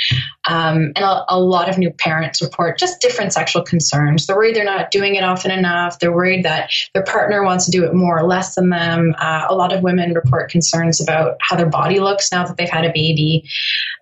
Um, 0.48 0.92
and 0.96 1.00
a, 1.00 1.24
a, 1.30 1.40
lot 1.40 1.70
of 1.70 1.78
new 1.78 1.90
parents 1.90 2.42
report 2.42 2.78
just 2.78 3.02
different 3.02 3.34
sexual 3.34 3.64
concerns. 3.64 4.28
They're 4.28 4.36
worried 4.36 4.56
they're 4.56 4.66
not 4.66 4.92
doing 4.92 5.16
it 5.16 5.24
often 5.24 5.52
enough. 5.52 6.00
They're 6.00 6.14
worried 6.14 6.44
that 6.46 6.70
their 6.94 7.04
partner 7.04 7.44
wants 7.44 7.66
to 7.66 7.72
do 7.72 7.86
it 7.86 7.94
more 7.94 8.20
or 8.20 8.28
less 8.28 8.56
than 8.56 8.70
them. 8.70 9.16
Uh, 9.18 9.48
a 9.50 9.56
lot 9.56 9.74
of 9.74 9.84
women 9.84 10.14
report 10.14 10.52
concerns 10.52 11.02
about 11.02 11.38
how 11.42 11.56
their 11.56 11.70
body 11.70 12.00
looks 12.00 12.32
now 12.32 12.46
that 12.46 12.58
they've 12.58 12.70
had 12.70 12.86
a 12.86 12.92
baby. 12.94 13.50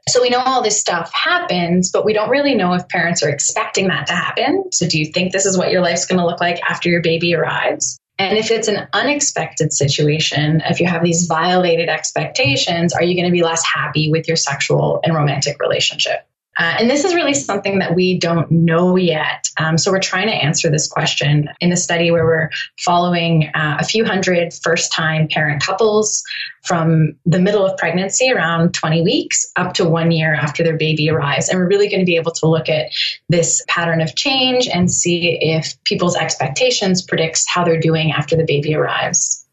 So, 0.07 0.21
we 0.21 0.29
know 0.29 0.39
all 0.39 0.61
this 0.61 0.79
stuff 0.79 1.11
happens, 1.13 1.91
but 1.91 2.05
we 2.05 2.13
don't 2.13 2.29
really 2.29 2.53
know 2.53 2.73
if 2.73 2.87
parents 2.89 3.23
are 3.23 3.29
expecting 3.29 3.87
that 3.87 4.07
to 4.07 4.13
happen. 4.13 4.65
So, 4.71 4.87
do 4.87 4.99
you 4.99 5.11
think 5.11 5.31
this 5.31 5.45
is 5.45 5.57
what 5.57 5.71
your 5.71 5.81
life's 5.81 6.05
going 6.05 6.19
to 6.19 6.25
look 6.25 6.39
like 6.39 6.61
after 6.69 6.89
your 6.89 7.01
baby 7.01 7.33
arrives? 7.33 7.99
And 8.17 8.37
if 8.37 8.49
it's 8.49 8.67
an 8.67 8.87
unexpected 8.93 9.73
situation, 9.73 10.61
if 10.65 10.79
you 10.79 10.87
have 10.87 11.03
these 11.03 11.25
violated 11.27 11.89
expectations, 11.89 12.93
are 12.93 13.03
you 13.03 13.15
going 13.15 13.25
to 13.25 13.31
be 13.31 13.43
less 13.43 13.65
happy 13.65 14.09
with 14.09 14.27
your 14.27 14.37
sexual 14.37 15.01
and 15.03 15.13
romantic 15.13 15.59
relationship? 15.59 16.25
Uh, 16.57 16.75
and 16.79 16.89
this 16.89 17.03
is 17.03 17.13
really 17.13 17.33
something 17.33 17.79
that 17.79 17.95
we 17.95 18.17
don't 18.17 18.49
know 18.49 18.95
yet. 18.95 19.49
Um, 19.57 19.77
so 19.77 19.91
we're 19.91 19.99
trying 19.99 20.27
to 20.27 20.33
answer 20.33 20.69
this 20.69 20.87
question 20.87 21.49
in 21.59 21.71
a 21.71 21.77
study 21.77 22.11
where 22.11 22.25
we're 22.25 22.49
following 22.79 23.49
uh, 23.53 23.77
a 23.79 23.83
few 23.83 24.05
hundred 24.05 24.53
first 24.53 24.91
time 24.91 25.27
parent 25.27 25.61
couples 25.61 26.23
from 26.63 27.15
the 27.25 27.39
middle 27.39 27.65
of 27.65 27.77
pregnancy, 27.77 28.31
around 28.31 28.73
20 28.73 29.01
weeks, 29.03 29.45
up 29.55 29.73
to 29.73 29.87
one 29.87 30.11
year 30.11 30.33
after 30.33 30.63
their 30.63 30.77
baby 30.77 31.09
arrives. 31.09 31.49
And 31.49 31.59
we're 31.59 31.67
really 31.67 31.89
going 31.89 31.99
to 31.99 32.05
be 32.05 32.15
able 32.15 32.31
to 32.31 32.47
look 32.47 32.69
at 32.69 32.91
this 33.29 33.63
pattern 33.67 34.01
of 34.01 34.15
change 34.15 34.67
and 34.67 34.91
see 34.91 35.37
if 35.41 35.75
people's 35.83 36.15
expectations 36.15 37.03
predicts 37.03 37.45
how 37.47 37.63
they're 37.63 37.79
doing 37.79 38.11
after 38.11 38.35
the 38.35 38.45
baby 38.45 38.75
arrives. 38.75 39.45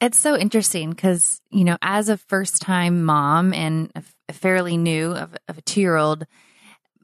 It's 0.00 0.18
so 0.18 0.36
interesting 0.36 0.90
because, 0.90 1.40
you 1.50 1.64
know, 1.64 1.76
as 1.82 2.08
a 2.08 2.16
first 2.16 2.62
time 2.62 3.04
mom 3.04 3.52
and 3.52 3.90
a 4.28 4.32
fairly 4.32 4.76
new 4.76 5.12
of, 5.12 5.34
of 5.48 5.58
a 5.58 5.62
two 5.62 5.80
year 5.80 5.96
old, 5.96 6.26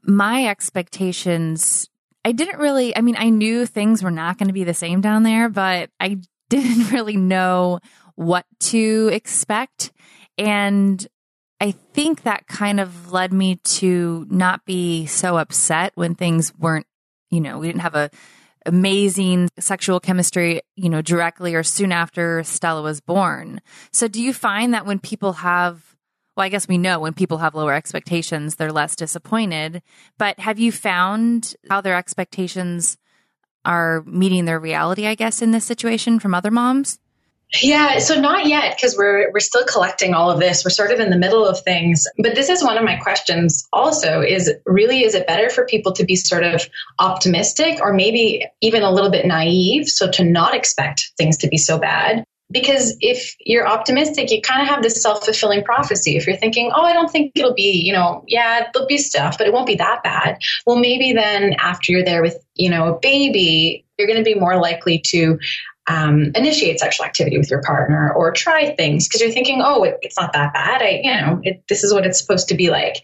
my 0.07 0.47
expectations, 0.47 1.89
I 2.23 2.31
didn't 2.31 2.59
really, 2.59 2.95
I 2.95 3.01
mean, 3.01 3.15
I 3.17 3.29
knew 3.29 3.65
things 3.65 4.03
were 4.03 4.11
not 4.11 4.37
going 4.37 4.47
to 4.47 4.53
be 4.53 4.63
the 4.63 4.73
same 4.73 5.01
down 5.01 5.23
there, 5.23 5.49
but 5.49 5.89
I 5.99 6.17
didn't 6.49 6.91
really 6.91 7.17
know 7.17 7.79
what 8.15 8.45
to 8.59 9.09
expect. 9.11 9.91
And 10.37 11.05
I 11.59 11.71
think 11.71 12.23
that 12.23 12.47
kind 12.47 12.79
of 12.79 13.11
led 13.11 13.31
me 13.31 13.55
to 13.55 14.25
not 14.29 14.65
be 14.65 15.05
so 15.05 15.37
upset 15.37 15.93
when 15.95 16.15
things 16.15 16.53
weren't, 16.57 16.87
you 17.31 17.41
know, 17.41 17.59
we 17.59 17.67
didn't 17.67 17.81
have 17.81 17.95
a 17.95 18.09
amazing 18.65 19.49
sexual 19.59 19.99
chemistry, 19.99 20.61
you 20.75 20.89
know, 20.89 21.01
directly 21.01 21.55
or 21.55 21.63
soon 21.63 21.91
after 21.91 22.43
Stella 22.43 22.81
was 22.81 22.99
born. 22.99 23.61
So 23.91 24.07
do 24.07 24.21
you 24.21 24.33
find 24.33 24.73
that 24.73 24.85
when 24.85 24.99
people 24.99 25.33
have 25.33 25.94
well, 26.35 26.45
I 26.45 26.49
guess 26.49 26.67
we 26.67 26.77
know 26.77 26.99
when 26.99 27.13
people 27.13 27.37
have 27.37 27.55
lower 27.55 27.73
expectations, 27.73 28.55
they're 28.55 28.71
less 28.71 28.95
disappointed. 28.95 29.81
But 30.17 30.39
have 30.39 30.59
you 30.59 30.71
found 30.71 31.55
how 31.69 31.81
their 31.81 31.95
expectations 31.95 32.97
are 33.63 34.03
meeting 34.05 34.45
their 34.45 34.59
reality, 34.59 35.07
I 35.07 35.15
guess, 35.15 35.41
in 35.41 35.51
this 35.51 35.65
situation 35.65 36.19
from 36.19 36.35
other 36.35 36.51
moms? 36.51 36.99
Yeah, 37.61 37.99
so 37.99 38.19
not 38.19 38.47
yet 38.47 38.75
because 38.75 38.97
we're 38.97 39.31
we're 39.31 39.39
still 39.39 39.65
collecting 39.65 40.13
all 40.13 40.31
of 40.31 40.39
this. 40.39 40.65
We're 40.65 40.71
sort 40.71 40.91
of 40.91 40.99
in 40.99 41.09
the 41.09 41.17
middle 41.17 41.45
of 41.45 41.61
things. 41.61 42.05
But 42.17 42.35
this 42.35 42.49
is 42.49 42.63
one 42.63 42.77
of 42.77 42.83
my 42.83 42.97
questions 42.97 43.67
also 43.71 44.21
is 44.21 44.51
really 44.65 45.03
is 45.03 45.13
it 45.13 45.27
better 45.27 45.49
for 45.49 45.65
people 45.65 45.93
to 45.93 46.03
be 46.03 46.15
sort 46.15 46.43
of 46.43 46.67
optimistic 46.99 47.79
or 47.81 47.93
maybe 47.93 48.45
even 48.61 48.81
a 48.81 48.91
little 48.91 49.11
bit 49.11 49.25
naive 49.25 49.87
so 49.87 50.09
to 50.11 50.23
not 50.23 50.55
expect 50.55 51.11
things 51.17 51.37
to 51.37 51.47
be 51.47 51.57
so 51.57 51.77
bad 51.77 52.25
because 52.51 52.95
if 52.99 53.35
you're 53.39 53.67
optimistic, 53.67 54.31
you 54.31 54.41
kind 54.41 54.61
of 54.61 54.67
have 54.67 54.83
this 54.83 55.01
self 55.01 55.25
fulfilling 55.25 55.63
prophecy. 55.63 56.15
If 56.15 56.27
you're 56.27 56.37
thinking, 56.37 56.71
oh, 56.73 56.83
I 56.83 56.93
don't 56.93 57.09
think 57.09 57.31
it'll 57.35 57.53
be, 57.53 57.81
you 57.83 57.93
know, 57.93 58.23
yeah, 58.27 58.67
there'll 58.73 58.87
be 58.87 58.97
stuff, 58.97 59.37
but 59.37 59.47
it 59.47 59.53
won't 59.53 59.67
be 59.67 59.75
that 59.75 60.03
bad. 60.03 60.37
Well, 60.65 60.77
maybe 60.77 61.13
then 61.13 61.53
after 61.53 61.91
you're 61.91 62.03
there 62.03 62.21
with, 62.21 62.37
you 62.55 62.69
know, 62.69 62.95
a 62.95 62.99
baby, 62.99 63.85
you're 63.97 64.07
going 64.07 64.23
to 64.23 64.23
be 64.23 64.39
more 64.39 64.57
likely 64.57 64.99
to 65.07 65.39
um, 65.87 66.31
initiate 66.35 66.79
sexual 66.79 67.05
activity 67.05 67.37
with 67.37 67.49
your 67.49 67.61
partner 67.61 68.11
or 68.13 68.31
try 68.31 68.75
things 68.75 69.07
because 69.07 69.21
you're 69.21 69.31
thinking, 69.31 69.61
oh, 69.63 69.83
it, 69.83 69.97
it's 70.01 70.19
not 70.19 70.33
that 70.33 70.53
bad. 70.53 70.81
I, 70.81 71.01
you 71.03 71.13
know, 71.13 71.39
it, 71.43 71.63
this 71.69 71.83
is 71.83 71.93
what 71.93 72.05
it's 72.05 72.19
supposed 72.19 72.47
to 72.49 72.55
be 72.55 72.69
like. 72.69 73.03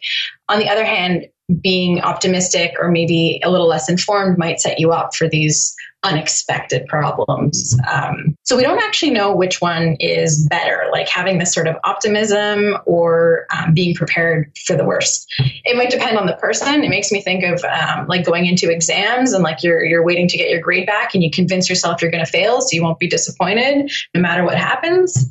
On 0.49 0.59
the 0.59 0.69
other 0.69 0.85
hand, 0.85 1.27
being 1.61 1.99
optimistic 2.01 2.73
or 2.79 2.91
maybe 2.91 3.41
a 3.43 3.49
little 3.49 3.67
less 3.67 3.89
informed 3.89 4.37
might 4.37 4.61
set 4.61 4.79
you 4.79 4.91
up 4.91 5.15
for 5.15 5.27
these 5.27 5.75
unexpected 6.03 6.87
problems. 6.87 7.77
Um, 7.91 8.35
so 8.43 8.57
we 8.57 8.63
don't 8.63 8.81
actually 8.81 9.11
know 9.11 9.35
which 9.35 9.61
one 9.61 9.97
is 9.99 10.47
better, 10.49 10.85
like 10.91 11.07
having 11.07 11.37
this 11.37 11.53
sort 11.53 11.67
of 11.67 11.75
optimism 11.83 12.77
or 12.85 13.45
um, 13.55 13.73
being 13.73 13.93
prepared 13.93 14.51
for 14.65 14.75
the 14.75 14.83
worst. 14.83 15.31
It 15.63 15.77
might 15.77 15.91
depend 15.91 16.17
on 16.17 16.25
the 16.25 16.33
person. 16.33 16.83
It 16.83 16.89
makes 16.89 17.11
me 17.11 17.21
think 17.21 17.43
of 17.43 17.63
um, 17.65 18.07
like 18.07 18.25
going 18.25 18.47
into 18.47 18.71
exams 18.71 19.33
and 19.33 19.43
like 19.43 19.63
you're 19.63 19.83
you're 19.83 20.03
waiting 20.03 20.27
to 20.29 20.37
get 20.37 20.49
your 20.49 20.61
grade 20.61 20.87
back 20.87 21.13
and 21.13 21.23
you 21.23 21.29
convince 21.29 21.69
yourself 21.69 22.01
you're 22.01 22.11
going 22.11 22.25
to 22.25 22.31
fail 22.31 22.61
so 22.61 22.69
you 22.71 22.81
won't 22.81 22.99
be 22.99 23.07
disappointed 23.07 23.91
no 24.15 24.21
matter 24.21 24.43
what 24.43 24.57
happens. 24.57 25.29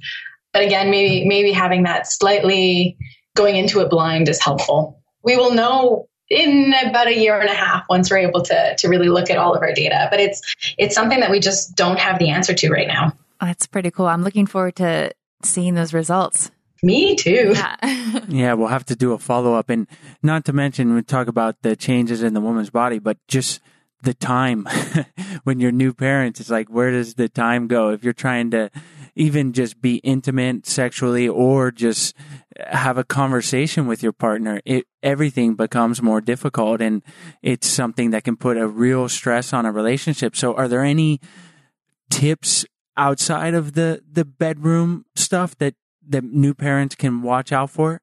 But 0.52 0.62
again, 0.62 0.90
maybe 0.90 1.26
maybe 1.26 1.50
having 1.50 1.82
that 1.84 2.06
slightly 2.06 2.96
going 3.34 3.56
into 3.56 3.80
it 3.80 3.90
blind 3.90 4.28
is 4.28 4.42
helpful. 4.42 4.99
We 5.22 5.36
will 5.36 5.52
know 5.52 6.08
in 6.28 6.72
about 6.86 7.08
a 7.08 7.16
year 7.16 7.40
and 7.40 7.50
a 7.50 7.54
half 7.54 7.84
once 7.88 8.10
we're 8.10 8.18
able 8.18 8.42
to 8.42 8.76
to 8.76 8.88
really 8.88 9.08
look 9.08 9.30
at 9.30 9.36
all 9.36 9.54
of 9.54 9.62
our 9.62 9.72
data. 9.72 10.08
But 10.10 10.20
it's 10.20 10.74
it's 10.78 10.94
something 10.94 11.20
that 11.20 11.30
we 11.30 11.40
just 11.40 11.74
don't 11.76 11.98
have 11.98 12.18
the 12.18 12.30
answer 12.30 12.54
to 12.54 12.70
right 12.70 12.86
now. 12.86 13.12
That's 13.40 13.66
pretty 13.66 13.90
cool. 13.90 14.06
I'm 14.06 14.22
looking 14.22 14.46
forward 14.46 14.76
to 14.76 15.12
seeing 15.42 15.74
those 15.74 15.92
results. 15.92 16.50
Me 16.82 17.14
too. 17.14 17.52
Yeah. 17.54 18.20
yeah, 18.28 18.54
we'll 18.54 18.68
have 18.68 18.86
to 18.86 18.96
do 18.96 19.12
a 19.12 19.18
follow 19.18 19.54
up 19.54 19.68
and 19.68 19.86
not 20.22 20.46
to 20.46 20.52
mention 20.52 20.94
we 20.94 21.02
talk 21.02 21.28
about 21.28 21.60
the 21.62 21.76
changes 21.76 22.22
in 22.22 22.32
the 22.32 22.40
woman's 22.40 22.70
body, 22.70 22.98
but 22.98 23.18
just 23.28 23.60
the 24.02 24.14
time 24.14 24.66
when 25.44 25.60
you're 25.60 25.72
new 25.72 25.92
parents. 25.92 26.40
It's 26.40 26.50
like, 26.50 26.68
where 26.70 26.90
does 26.90 27.14
the 27.14 27.28
time 27.28 27.66
go? 27.66 27.90
If 27.90 28.02
you're 28.02 28.14
trying 28.14 28.50
to 28.52 28.70
even 29.14 29.52
just 29.52 29.80
be 29.80 29.96
intimate 29.96 30.66
sexually 30.66 31.28
or 31.28 31.70
just 31.70 32.14
have 32.58 32.98
a 32.98 33.04
conversation 33.04 33.86
with 33.86 34.02
your 34.02 34.12
partner, 34.12 34.60
it, 34.64 34.86
everything 35.02 35.54
becomes 35.54 36.02
more 36.02 36.20
difficult 36.20 36.80
and 36.80 37.02
it's 37.42 37.66
something 37.66 38.10
that 38.10 38.24
can 38.24 38.36
put 38.36 38.56
a 38.56 38.66
real 38.66 39.08
stress 39.08 39.52
on 39.52 39.66
a 39.66 39.72
relationship. 39.72 40.36
So 40.36 40.54
are 40.54 40.68
there 40.68 40.84
any 40.84 41.20
tips 42.10 42.64
outside 42.96 43.54
of 43.54 43.72
the, 43.72 44.02
the 44.10 44.24
bedroom 44.24 45.06
stuff 45.14 45.56
that, 45.58 45.74
that 46.08 46.24
new 46.24 46.54
parents 46.54 46.94
can 46.94 47.22
watch 47.22 47.52
out 47.52 47.70
for? 47.70 48.02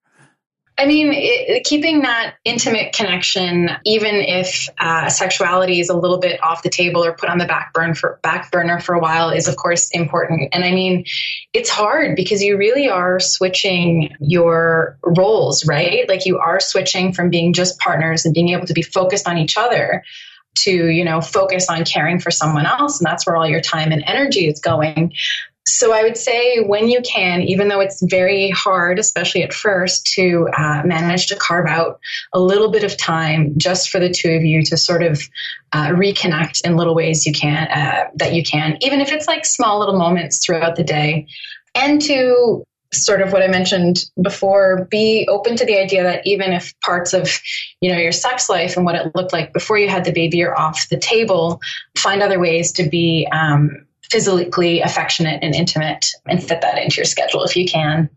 I 0.80 0.86
mean, 0.86 1.12
it, 1.12 1.64
keeping 1.64 2.02
that 2.02 2.36
intimate 2.46 2.94
connection, 2.94 3.72
even 3.84 4.16
if 4.16 4.70
uh, 4.80 5.10
sexuality 5.10 5.80
is 5.80 5.90
a 5.90 5.96
little 5.96 6.20
bit 6.20 6.42
off 6.44 6.62
the 6.62 6.70
table 6.70 7.04
or 7.04 7.14
put 7.14 7.30
on 7.30 7.40
the 7.40 7.46
back 7.46 7.74
burner 7.74 7.96
for 7.96 8.20
back 8.22 8.52
burner 8.52 8.80
for 8.80 8.94
a 8.94 9.00
while, 9.00 9.32
is 9.32 9.48
of 9.48 9.56
course 9.56 9.90
important. 9.90 10.50
And 10.54 10.64
I 10.64 10.72
mean, 10.72 11.06
it's 11.52 11.70
hard 11.70 12.16
because 12.16 12.44
you 12.44 12.58
really 12.58 12.88
are 12.88 13.20
switching 13.20 14.16
your 14.20 15.00
roles, 15.04 15.66
right? 15.68 16.08
Like 16.08 16.28
you 16.28 16.38
are 16.38 16.60
switching 16.60 17.12
from 17.12 17.32
being 17.32 17.54
just 17.54 17.80
partners 17.80 18.26
and 18.26 18.34
being 18.34 18.50
able 18.50 18.68
to 18.68 18.74
be 18.74 18.84
focused 18.84 19.28
on 19.28 19.40
each 19.40 19.58
other 19.58 20.04
to 20.58 20.88
you 20.88 21.04
know 21.04 21.22
focus 21.22 21.70
on 21.70 21.86
caring 21.86 22.20
for 22.20 22.32
someone 22.32 22.66
else 22.66 23.00
and 23.00 23.06
that's 23.06 23.28
where 23.28 23.36
all 23.36 23.48
your 23.48 23.62
time 23.62 23.92
and 23.92 24.04
energy 24.08 24.48
is 24.48 24.60
going 24.60 25.14
so 25.68 25.92
I 25.94 26.02
would 26.02 26.16
say 26.16 26.60
when 26.62 26.88
you 26.88 27.02
can, 27.02 27.42
even 27.42 27.68
though 27.68 27.82
it's 27.82 28.02
very 28.02 28.50
hard, 28.52 29.00
especially 29.00 29.44
at 29.44 29.54
first, 29.54 30.06
to 30.14 30.48
uh, 30.58 30.82
manage 30.86 31.28
to 31.28 31.36
carve 31.36 31.68
out 31.68 32.00
a 32.32 32.40
little 32.40 32.72
bit 32.72 32.86
of 32.86 32.96
time 32.96 33.54
just 33.58 33.90
for 33.90 34.00
the 34.00 34.10
two 34.10 34.32
of 34.32 34.44
you 34.44 34.64
to 34.64 34.78
sort 34.78 35.04
of 35.04 35.22
uh, 35.74 35.88
reconnect 35.88 36.62
in 36.66 36.78
little 36.78 36.96
ways 36.96 37.26
you 37.26 37.34
can 37.34 37.68
uh, 37.68 38.10
that 38.16 38.34
you 38.34 38.44
can, 38.44 38.78
even 38.80 39.02
if 39.02 39.12
it's 39.12 39.28
like 39.28 39.44
small 39.46 39.78
little 39.80 39.98
moments 39.98 40.44
throughout 40.44 40.78
the 40.78 40.86
day, 40.86 41.28
and 41.76 42.02
to 42.04 42.64
sort 42.94 43.22
of 43.22 43.34
what 43.34 43.44
I 43.44 43.48
mentioned 43.48 44.10
before, 44.22 44.88
be 44.90 45.28
open 45.30 45.58
to 45.58 45.66
the 45.66 45.78
idea 45.78 46.04
that 46.04 46.26
even 46.26 46.54
if 46.54 46.74
parts 46.80 47.14
of, 47.14 47.30
you 47.82 47.92
know, 47.92 47.98
your 47.98 48.14
sex 48.14 48.50
life 48.50 48.78
and 48.78 48.86
what 48.86 48.96
it 48.96 49.14
looked 49.16 49.34
like 49.34 49.52
before 49.52 49.78
you 49.78 49.90
had 49.90 50.06
the 50.06 50.14
baby 50.14 50.42
are 50.44 50.58
off 50.58 50.88
the 50.90 50.98
table, 50.98 51.60
find 51.98 52.24
other 52.24 52.40
ways 52.40 52.72
to 52.74 52.88
be 52.88 53.28
um, 53.34 53.86
physically 54.10 54.82
affectionate 54.82 55.40
and 55.42 55.54
intimate 55.56 56.08
and 56.26 56.44
fit 56.44 56.62
that 56.62 56.78
into 56.78 56.98
your 56.98 57.06
schedule 57.06 57.44
if 57.44 57.56
you 57.56 57.66
can. 57.66 58.10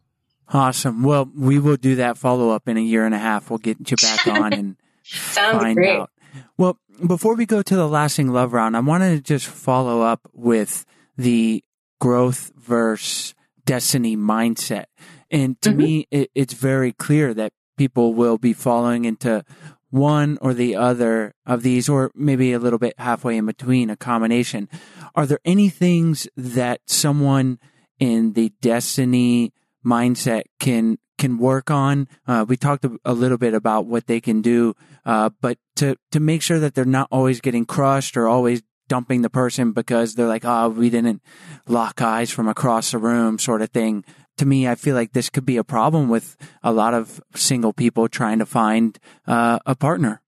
Awesome. 0.53 1.03
Well, 1.03 1.31
we 1.35 1.59
will 1.59 1.77
do 1.77 1.97
that 1.97 2.19
follow 2.19 2.51
up 2.51 2.69
in 2.69 2.77
a 2.77 2.81
year 2.81 3.05
and 3.05 3.15
a 3.15 3.19
half. 3.19 3.51
We'll 3.51 3.59
get 3.59 3.91
you 3.91 3.97
back 3.97 4.27
on 4.27 4.53
and 4.53 4.77
find 5.05 5.77
great. 5.77 6.01
out. 6.01 6.11
Well, 6.57 6.79
before 7.07 7.35
we 7.35 7.47
go 7.47 7.63
to 7.63 7.77
the 7.77 7.89
lasting 7.89 8.29
love 8.29 8.53
round, 8.53 8.77
I 8.77 8.81
wanted 8.81 9.17
to 9.17 9.23
just 9.23 9.47
follow 9.47 10.03
up 10.03 10.29
with 10.33 10.85
the 11.17 11.65
growth 12.01 12.53
versus 12.57 13.35
destiny 13.65 14.17
mindset. 14.17 14.87
And 15.31 15.61
to 15.63 15.71
mm-hmm. 15.71 15.79
me, 15.79 16.09
it, 16.11 16.31
it's 16.35 16.55
very 16.55 16.93
clear 16.93 17.33
that 17.35 17.53
people 17.77 18.15
will 18.15 18.37
be 18.37 18.53
following 18.53 19.05
into 19.05 19.45
one 19.91 20.39
or 20.41 20.55
the 20.55 20.77
other 20.77 21.35
of 21.45 21.63
these, 21.63 21.89
or 21.89 22.11
maybe 22.15 22.53
a 22.53 22.59
little 22.59 22.79
bit 22.79 22.95
halfway 22.99 23.37
in 23.37 23.47
between, 23.47 23.91
a 23.91 23.97
combination. 23.97 24.69
Are 25.15 25.27
there 25.27 25.41
any 25.45 25.69
things 25.69 26.29
that 26.37 26.81
someone 26.87 27.59
in 27.99 28.33
the 28.33 28.53
destiny 28.61 29.53
mindset 29.85 30.43
can 30.59 30.99
can 31.19 31.39
work 31.39 31.71
on? 31.71 32.09
Uh, 32.27 32.45
we 32.49 32.57
talked 32.57 32.87
a, 33.05 33.13
little 33.13 33.39
bit 33.39 33.53
about 33.53 33.87
what 33.87 34.07
they 34.07 34.21
can 34.21 34.41
do, 34.41 34.75
uh, 35.05 35.31
but 35.41 35.59
to 35.77 35.97
to 36.13 36.21
make 36.21 36.43
sure 36.43 36.59
that 36.59 36.75
they're 36.75 36.85
not 36.85 37.09
always 37.11 37.41
getting 37.41 37.67
crushed 37.67 38.17
or 38.17 38.29
always 38.29 38.63
dumping 38.89 39.23
the 39.23 39.31
person 39.31 39.73
because 39.73 40.15
they're 40.15 40.27
like, 40.27 40.45
oh, 40.45 40.69
we 40.69 40.91
didn't 40.91 41.23
lock 41.69 42.03
eyes 42.03 42.31
from 42.31 42.49
across 42.49 42.91
the 42.91 42.99
room, 42.99 43.39
sort 43.39 43.63
of 43.63 43.71
thing 43.71 44.05
to 44.39 44.47
me, 44.47 44.69
I 44.69 44.75
feel 44.75 44.95
like 44.95 45.13
this 45.13 45.31
could 45.31 45.47
be 45.47 45.57
a 45.57 45.65
problem 45.65 46.09
with 46.09 46.37
a 46.63 46.73
lot 46.73 46.95
of 46.95 47.21
single 47.35 47.73
people 47.73 48.09
trying 48.09 48.39
to 48.39 48.47
find 48.47 48.99
uh, 49.27 49.59
a 49.67 49.75
partner. 49.75 50.23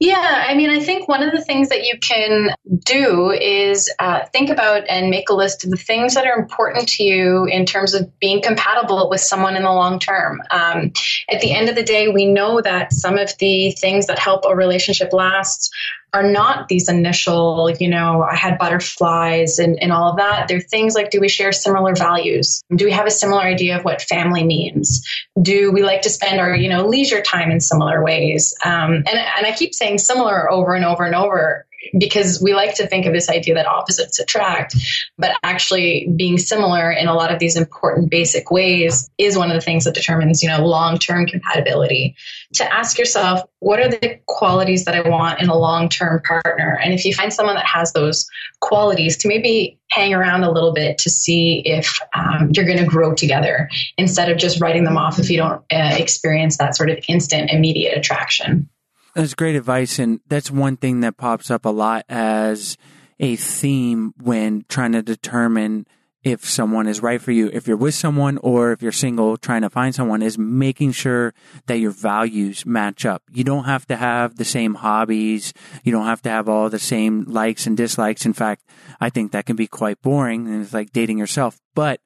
Yeah, 0.00 0.44
I 0.48 0.54
mean, 0.54 0.70
I 0.70 0.80
think 0.80 1.08
one 1.08 1.22
of 1.22 1.32
the 1.32 1.40
things 1.40 1.68
that 1.68 1.84
you 1.84 1.98
can 2.00 2.50
do 2.84 3.30
is 3.30 3.90
uh, 4.00 4.26
think 4.32 4.50
about 4.50 4.82
and 4.88 5.08
make 5.08 5.30
a 5.30 5.34
list 5.34 5.64
of 5.64 5.70
the 5.70 5.76
things 5.76 6.14
that 6.14 6.26
are 6.26 6.36
important 6.36 6.88
to 6.88 7.04
you 7.04 7.46
in 7.46 7.64
terms 7.64 7.94
of 7.94 8.18
being 8.18 8.42
compatible 8.42 9.08
with 9.08 9.20
someone 9.20 9.56
in 9.56 9.62
the 9.62 9.72
long 9.72 10.00
term. 10.00 10.42
Um, 10.50 10.92
at 11.30 11.40
the 11.40 11.52
end 11.52 11.68
of 11.68 11.76
the 11.76 11.84
day, 11.84 12.08
we 12.08 12.26
know 12.26 12.60
that 12.60 12.92
some 12.92 13.16
of 13.16 13.38
the 13.38 13.70
things 13.70 14.08
that 14.08 14.18
help 14.18 14.44
a 14.46 14.56
relationship 14.56 15.12
last 15.12 15.72
are 16.14 16.22
not 16.22 16.68
these 16.68 16.88
initial, 16.88 17.68
you 17.80 17.88
know, 17.88 18.22
I 18.22 18.36
had 18.36 18.56
butterflies 18.56 19.58
and, 19.58 19.82
and 19.82 19.92
all 19.92 20.12
of 20.12 20.16
that. 20.18 20.46
They're 20.46 20.60
things 20.60 20.94
like 20.94 21.10
do 21.10 21.20
we 21.20 21.28
share 21.28 21.50
similar 21.50 21.94
values? 21.94 22.62
Do 22.74 22.84
we 22.84 22.92
have 22.92 23.06
a 23.06 23.10
similar 23.10 23.42
idea 23.42 23.76
of 23.76 23.84
what 23.84 24.00
family 24.00 24.44
means? 24.44 25.04
Do 25.42 25.72
we 25.72 25.82
like 25.82 26.02
to 26.02 26.10
spend 26.10 26.40
our, 26.40 26.54
you 26.54 26.68
know, 26.68 26.86
leisure 26.86 27.20
time 27.20 27.50
in 27.50 27.60
similar 27.60 28.02
ways? 28.02 28.54
Um, 28.64 28.94
and, 28.94 29.08
and 29.08 29.46
I 29.46 29.52
keep 29.58 29.74
saying 29.74 29.98
similar 29.98 30.50
over 30.50 30.74
and 30.74 30.84
over 30.84 31.04
and 31.04 31.16
over 31.16 31.66
because 31.98 32.40
we 32.42 32.54
like 32.54 32.74
to 32.76 32.86
think 32.86 33.06
of 33.06 33.12
this 33.12 33.28
idea 33.28 33.54
that 33.54 33.66
opposites 33.66 34.18
attract, 34.18 34.74
but 35.18 35.36
actually 35.42 36.08
being 36.16 36.38
similar 36.38 36.90
in 36.90 37.08
a 37.08 37.14
lot 37.14 37.32
of 37.32 37.38
these 37.38 37.56
important 37.56 38.10
basic 38.10 38.50
ways 38.50 39.10
is 39.18 39.36
one 39.36 39.50
of 39.50 39.54
the 39.54 39.60
things 39.60 39.84
that 39.84 39.94
determines, 39.94 40.42
you 40.42 40.48
know, 40.48 40.64
long-term 40.64 41.26
compatibility. 41.26 42.16
To 42.54 42.72
ask 42.72 42.98
yourself, 42.98 43.40
what 43.60 43.80
are 43.80 43.88
the 43.88 44.18
qualities 44.26 44.84
that 44.84 44.94
I 44.94 45.08
want 45.08 45.40
in 45.40 45.48
a 45.48 45.56
long-term 45.56 46.22
partner? 46.22 46.78
And 46.82 46.92
if 46.92 47.04
you 47.04 47.14
find 47.14 47.32
someone 47.32 47.56
that 47.56 47.66
has 47.66 47.92
those 47.92 48.26
qualities, 48.60 49.16
to 49.18 49.28
maybe 49.28 49.78
hang 49.90 50.12
around 50.12 50.42
a 50.42 50.50
little 50.50 50.72
bit 50.72 50.98
to 50.98 51.10
see 51.10 51.62
if 51.64 51.98
um, 52.14 52.50
you're 52.52 52.64
going 52.64 52.78
to 52.78 52.84
grow 52.84 53.14
together 53.14 53.68
instead 53.96 54.30
of 54.30 54.38
just 54.38 54.60
writing 54.60 54.84
them 54.84 54.96
off 54.96 55.18
if 55.18 55.30
you 55.30 55.36
don't 55.36 55.62
uh, 55.72 55.96
experience 55.96 56.58
that 56.58 56.76
sort 56.76 56.90
of 56.90 56.98
instant, 57.08 57.50
immediate 57.50 57.96
attraction. 57.96 58.68
That's 59.14 59.34
great 59.34 59.56
advice. 59.56 59.98
And 59.98 60.20
that's 60.26 60.50
one 60.50 60.76
thing 60.76 61.00
that 61.00 61.16
pops 61.16 61.50
up 61.50 61.64
a 61.64 61.70
lot 61.70 62.04
as 62.08 62.76
a 63.20 63.36
theme 63.36 64.12
when 64.20 64.64
trying 64.68 64.92
to 64.92 65.02
determine 65.02 65.86
if 66.24 66.44
someone 66.44 66.88
is 66.88 67.02
right 67.02 67.20
for 67.20 67.32
you. 67.32 67.50
If 67.52 67.68
you're 67.68 67.76
with 67.76 67.94
someone 67.94 68.38
or 68.38 68.72
if 68.72 68.82
you're 68.82 68.92
single 68.92 69.36
trying 69.36 69.62
to 69.62 69.70
find 69.70 69.94
someone 69.94 70.22
is 70.22 70.38
making 70.38 70.92
sure 70.92 71.34
that 71.66 71.78
your 71.78 71.90
values 71.90 72.64
match 72.64 73.04
up. 73.04 73.22
You 73.30 73.44
don't 73.44 73.64
have 73.64 73.86
to 73.86 73.96
have 73.96 74.36
the 74.36 74.44
same 74.44 74.74
hobbies. 74.74 75.52
You 75.84 75.92
don't 75.92 76.06
have 76.06 76.22
to 76.22 76.30
have 76.30 76.48
all 76.48 76.70
the 76.70 76.78
same 76.78 77.24
likes 77.24 77.66
and 77.66 77.76
dislikes. 77.76 78.24
In 78.24 78.32
fact, 78.32 78.64
I 79.00 79.10
think 79.10 79.32
that 79.32 79.46
can 79.46 79.54
be 79.54 79.66
quite 79.66 80.00
boring 80.00 80.46
and 80.46 80.62
it's 80.62 80.72
like 80.72 80.92
dating 80.92 81.18
yourself. 81.18 81.60
But 81.74 82.00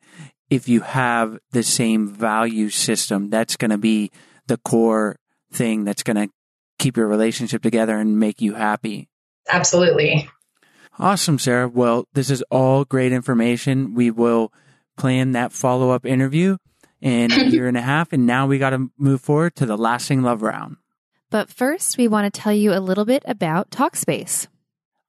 if 0.50 0.68
you 0.68 0.80
have 0.80 1.38
the 1.52 1.62
same 1.62 2.08
value 2.08 2.70
system, 2.70 3.30
that's 3.30 3.56
going 3.56 3.70
to 3.70 3.78
be 3.78 4.10
the 4.46 4.58
core 4.58 5.20
thing 5.52 5.84
that's 5.84 6.02
going 6.02 6.16
to 6.16 6.32
keep 6.78 6.96
your 6.96 7.08
relationship 7.08 7.62
together 7.62 7.96
and 7.98 8.18
make 8.18 8.40
you 8.40 8.54
happy. 8.54 9.08
Absolutely. 9.50 10.28
Awesome, 10.98 11.38
Sarah. 11.38 11.68
Well, 11.68 12.06
this 12.12 12.30
is 12.30 12.42
all 12.50 12.84
great 12.84 13.12
information. 13.12 13.94
We 13.94 14.10
will 14.10 14.52
plan 14.96 15.32
that 15.32 15.52
follow 15.52 15.90
up 15.90 16.04
interview 16.04 16.56
in 17.00 17.30
a 17.32 17.44
year 17.44 17.68
and 17.68 17.76
a 17.76 17.82
half. 17.82 18.12
And 18.12 18.26
now 18.26 18.46
we 18.46 18.58
got 18.58 18.70
to 18.70 18.90
move 18.98 19.20
forward 19.20 19.54
to 19.56 19.66
the 19.66 19.78
lasting 19.78 20.22
love 20.22 20.42
round. 20.42 20.76
But 21.30 21.50
first, 21.50 21.98
we 21.98 22.08
want 22.08 22.32
to 22.32 22.40
tell 22.40 22.52
you 22.52 22.72
a 22.72 22.80
little 22.80 23.04
bit 23.04 23.22
about 23.26 23.70
Talkspace. 23.70 24.48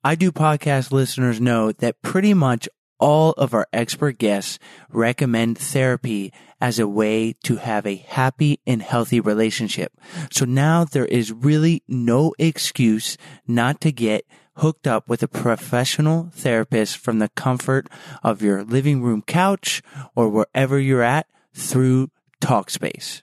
I 0.03 0.15
do 0.15 0.31
podcast 0.31 0.91
listeners 0.91 1.41
know 1.41 1.71
that 1.73 2.01
pretty 2.01 2.33
much 2.33 2.69
all 2.99 3.31
of 3.33 3.53
our 3.53 3.67
expert 3.73 4.17
guests 4.17 4.59
recommend 4.89 5.57
therapy 5.57 6.33
as 6.61 6.79
a 6.79 6.87
way 6.87 7.33
to 7.43 7.55
have 7.57 7.85
a 7.85 7.95
happy 7.95 8.59
and 8.67 8.81
healthy 8.81 9.19
relationship. 9.19 9.93
So 10.31 10.45
now 10.45 10.83
there 10.83 11.05
is 11.05 11.31
really 11.31 11.83
no 11.87 12.33
excuse 12.37 13.17
not 13.47 13.79
to 13.81 13.91
get 13.91 14.25
hooked 14.57 14.87
up 14.87 15.07
with 15.07 15.23
a 15.23 15.27
professional 15.27 16.29
therapist 16.33 16.97
from 16.97 17.19
the 17.19 17.29
comfort 17.29 17.87
of 18.23 18.41
your 18.41 18.63
living 18.63 19.01
room 19.01 19.21
couch 19.21 19.81
or 20.15 20.29
wherever 20.29 20.77
you're 20.77 21.03
at 21.03 21.27
through 21.53 22.09
Talkspace. 22.41 23.21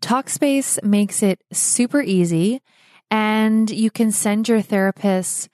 Talkspace 0.00 0.82
makes 0.84 1.22
it 1.22 1.42
super 1.52 2.00
easy 2.00 2.62
and 3.10 3.70
you 3.70 3.90
can 3.90 4.12
send 4.12 4.48
your 4.48 4.62
therapist 4.62 5.48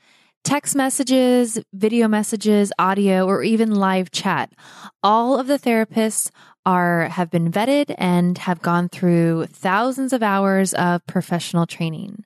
text 0.45 0.77
messages, 0.77 1.59
video 1.73 2.07
messages, 2.07 2.71
audio, 2.79 3.27
or 3.27 3.43
even 3.43 3.75
live 3.75 4.11
chat. 4.11 4.53
All 5.03 5.41
of 5.41 5.47
the 5.47 5.59
therapists 5.59 6.31
are 6.67 7.09
have 7.09 7.31
been 7.31 7.51
vetted 7.51 7.95
and 7.99 8.39
have 8.39 8.63
gone 8.63 8.89
through 8.89 9.47
thousands 9.47 10.13
of 10.13 10.23
hours 10.23 10.75
of 10.75 11.07
professional 11.07 11.67
training. 11.67 12.25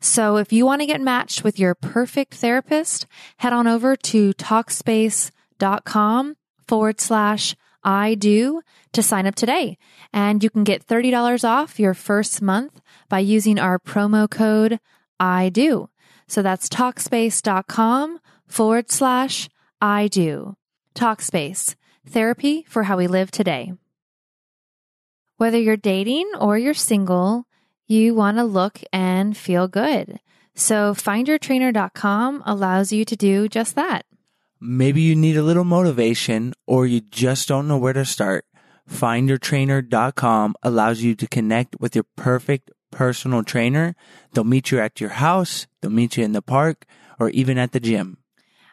So 0.00 0.36
if 0.36 0.52
you 0.52 0.66
want 0.66 0.82
to 0.82 0.86
get 0.86 1.00
matched 1.00 1.44
with 1.44 1.58
your 1.58 1.74
perfect 1.74 2.34
therapist, 2.34 3.06
head 3.38 3.52
on 3.52 3.66
over 3.66 3.96
to 3.96 4.32
talkspace.com 4.34 6.36
forward 6.68 7.00
slash 7.00 7.56
I 7.82 8.14
do 8.14 8.62
to 8.92 9.02
sign 9.02 9.26
up 9.26 9.34
today. 9.34 9.78
And 10.12 10.42
you 10.42 10.50
can 10.50 10.64
get 10.64 10.86
$30 10.86 11.44
off 11.44 11.78
your 11.78 11.94
first 11.94 12.40
month 12.40 12.80
by 13.08 13.18
using 13.18 13.58
our 13.58 13.78
promo 13.78 14.30
code 14.30 14.80
I 15.20 15.48
do. 15.48 15.88
So 16.26 16.42
that's 16.42 16.68
talkspace.com 16.68 18.20
forward 18.46 18.90
slash 18.90 19.48
I 19.80 20.08
do. 20.08 20.56
Talkspace, 20.94 21.74
therapy 22.06 22.64
for 22.68 22.84
how 22.84 22.96
we 22.96 23.06
live 23.06 23.30
today. 23.30 23.72
Whether 25.36 25.58
you're 25.58 25.76
dating 25.76 26.30
or 26.38 26.56
you're 26.56 26.74
single, 26.74 27.46
you 27.86 28.14
want 28.14 28.36
to 28.38 28.44
look 28.44 28.80
and 28.92 29.36
feel 29.36 29.68
good. 29.68 30.20
So 30.54 30.94
findyourtrainer.com 30.94 32.42
allows 32.46 32.92
you 32.92 33.04
to 33.04 33.16
do 33.16 33.48
just 33.48 33.74
that. 33.74 34.06
Maybe 34.60 35.02
you 35.02 35.16
need 35.16 35.36
a 35.36 35.42
little 35.42 35.64
motivation 35.64 36.54
or 36.66 36.86
you 36.86 37.00
just 37.00 37.48
don't 37.48 37.68
know 37.68 37.76
where 37.76 37.92
to 37.92 38.04
start. 38.04 38.46
Findyourtrainer.com 38.88 40.54
allows 40.62 41.02
you 41.02 41.14
to 41.16 41.26
connect 41.26 41.80
with 41.80 41.94
your 41.94 42.06
perfect 42.16 42.70
personal 42.94 43.42
trainer. 43.42 43.94
They'll 44.32 44.44
meet 44.44 44.70
you 44.70 44.78
at 44.78 45.00
your 45.00 45.10
house, 45.10 45.66
they'll 45.80 45.90
meet 45.90 46.16
you 46.16 46.24
in 46.24 46.32
the 46.32 46.42
park, 46.42 46.86
or 47.18 47.28
even 47.30 47.58
at 47.58 47.72
the 47.72 47.80
gym. 47.80 48.18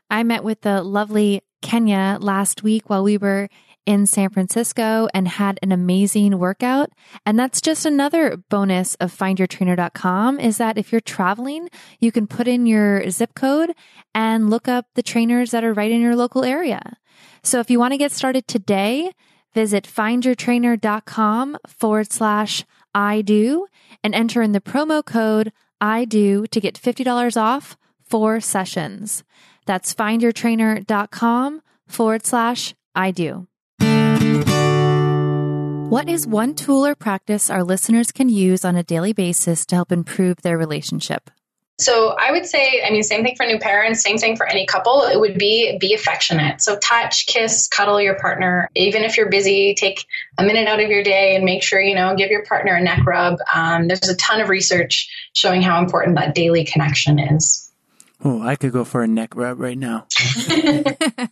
I 0.09 0.23
met 0.23 0.43
with 0.43 0.61
the 0.61 0.83
lovely 0.83 1.41
Kenya 1.61 2.17
last 2.21 2.63
week 2.63 2.89
while 2.89 3.03
we 3.03 3.17
were 3.17 3.49
in 3.85 4.05
San 4.05 4.29
Francisco 4.29 5.07
and 5.13 5.27
had 5.27 5.59
an 5.61 5.71
amazing 5.71 6.37
workout. 6.37 6.91
And 7.25 7.39
that's 7.39 7.61
just 7.61 7.85
another 7.85 8.37
bonus 8.49 8.95
of 8.95 9.15
findyourtrainer.com 9.15 10.39
is 10.39 10.57
that 10.57 10.77
if 10.77 10.91
you're 10.91 11.01
traveling, 11.01 11.69
you 11.99 12.11
can 12.11 12.27
put 12.27 12.47
in 12.47 12.65
your 12.65 13.09
zip 13.09 13.33
code 13.33 13.71
and 14.13 14.49
look 14.49 14.67
up 14.67 14.85
the 14.93 15.03
trainers 15.03 15.51
that 15.51 15.63
are 15.63 15.73
right 15.73 15.91
in 15.91 16.01
your 16.01 16.15
local 16.15 16.43
area. 16.43 16.97
So 17.43 17.59
if 17.59 17.71
you 17.71 17.79
want 17.79 17.93
to 17.93 17.97
get 17.97 18.11
started 18.11 18.47
today, 18.47 19.11
visit 19.53 19.85
findyourtrainer.com 19.85 21.57
forward 21.67 22.11
slash 22.11 22.65
I 22.93 23.21
do 23.21 23.67
and 24.03 24.13
enter 24.15 24.41
in 24.41 24.51
the 24.51 24.61
promo 24.61 25.03
code 25.05 25.51
I 25.79 26.05
do 26.05 26.45
to 26.47 26.59
get 26.59 26.79
$50 26.79 27.35
off 27.35 27.77
four 28.03 28.39
sessions. 28.39 29.23
That's 29.65 29.93
findyourtrainer.com 29.93 31.61
forward 31.87 32.25
slash 32.25 32.75
I 32.95 33.11
do. 33.11 33.47
What 35.89 36.07
is 36.07 36.25
one 36.25 36.55
tool 36.55 36.85
or 36.85 36.95
practice 36.95 37.49
our 37.49 37.63
listeners 37.63 38.13
can 38.13 38.29
use 38.29 38.63
on 38.63 38.77
a 38.77 38.83
daily 38.83 39.11
basis 39.11 39.65
to 39.65 39.75
help 39.75 39.91
improve 39.91 40.41
their 40.41 40.57
relationship? 40.57 41.29
So 41.81 42.15
I 42.17 42.31
would 42.31 42.45
say, 42.45 42.83
I 42.85 42.91
mean, 42.91 43.03
same 43.03 43.23
thing 43.23 43.35
for 43.35 43.45
new 43.45 43.59
parents, 43.59 44.01
same 44.01 44.17
thing 44.17 44.35
for 44.35 44.47
any 44.47 44.65
couple. 44.65 45.03
It 45.03 45.19
would 45.19 45.37
be 45.37 45.77
be 45.79 45.93
affectionate. 45.93 46.61
So 46.61 46.77
touch, 46.77 47.25
kiss, 47.25 47.67
cuddle 47.67 47.99
your 47.99 48.19
partner. 48.19 48.69
Even 48.75 49.03
if 49.03 49.17
you're 49.17 49.29
busy, 49.29 49.73
take 49.73 50.05
a 50.37 50.43
minute 50.43 50.67
out 50.67 50.79
of 50.79 50.89
your 50.89 51.03
day 51.03 51.35
and 51.35 51.43
make 51.43 51.63
sure 51.63 51.81
you 51.81 51.95
know 51.95 52.15
give 52.15 52.29
your 52.29 52.45
partner 52.45 52.75
a 52.75 52.81
neck 52.81 53.05
rub. 53.05 53.39
Um, 53.53 53.87
there's 53.87 54.07
a 54.07 54.15
ton 54.15 54.41
of 54.41 54.49
research 54.49 55.09
showing 55.33 55.61
how 55.61 55.81
important 55.81 56.17
that 56.17 56.35
daily 56.35 56.65
connection 56.65 57.19
is. 57.19 57.69
Oh, 58.23 58.41
I 58.41 58.55
could 58.55 58.71
go 58.71 58.83
for 58.83 59.01
a 59.01 59.07
neck 59.07 59.35
rub 59.35 59.59
right 59.59 59.77
now. 59.77 60.05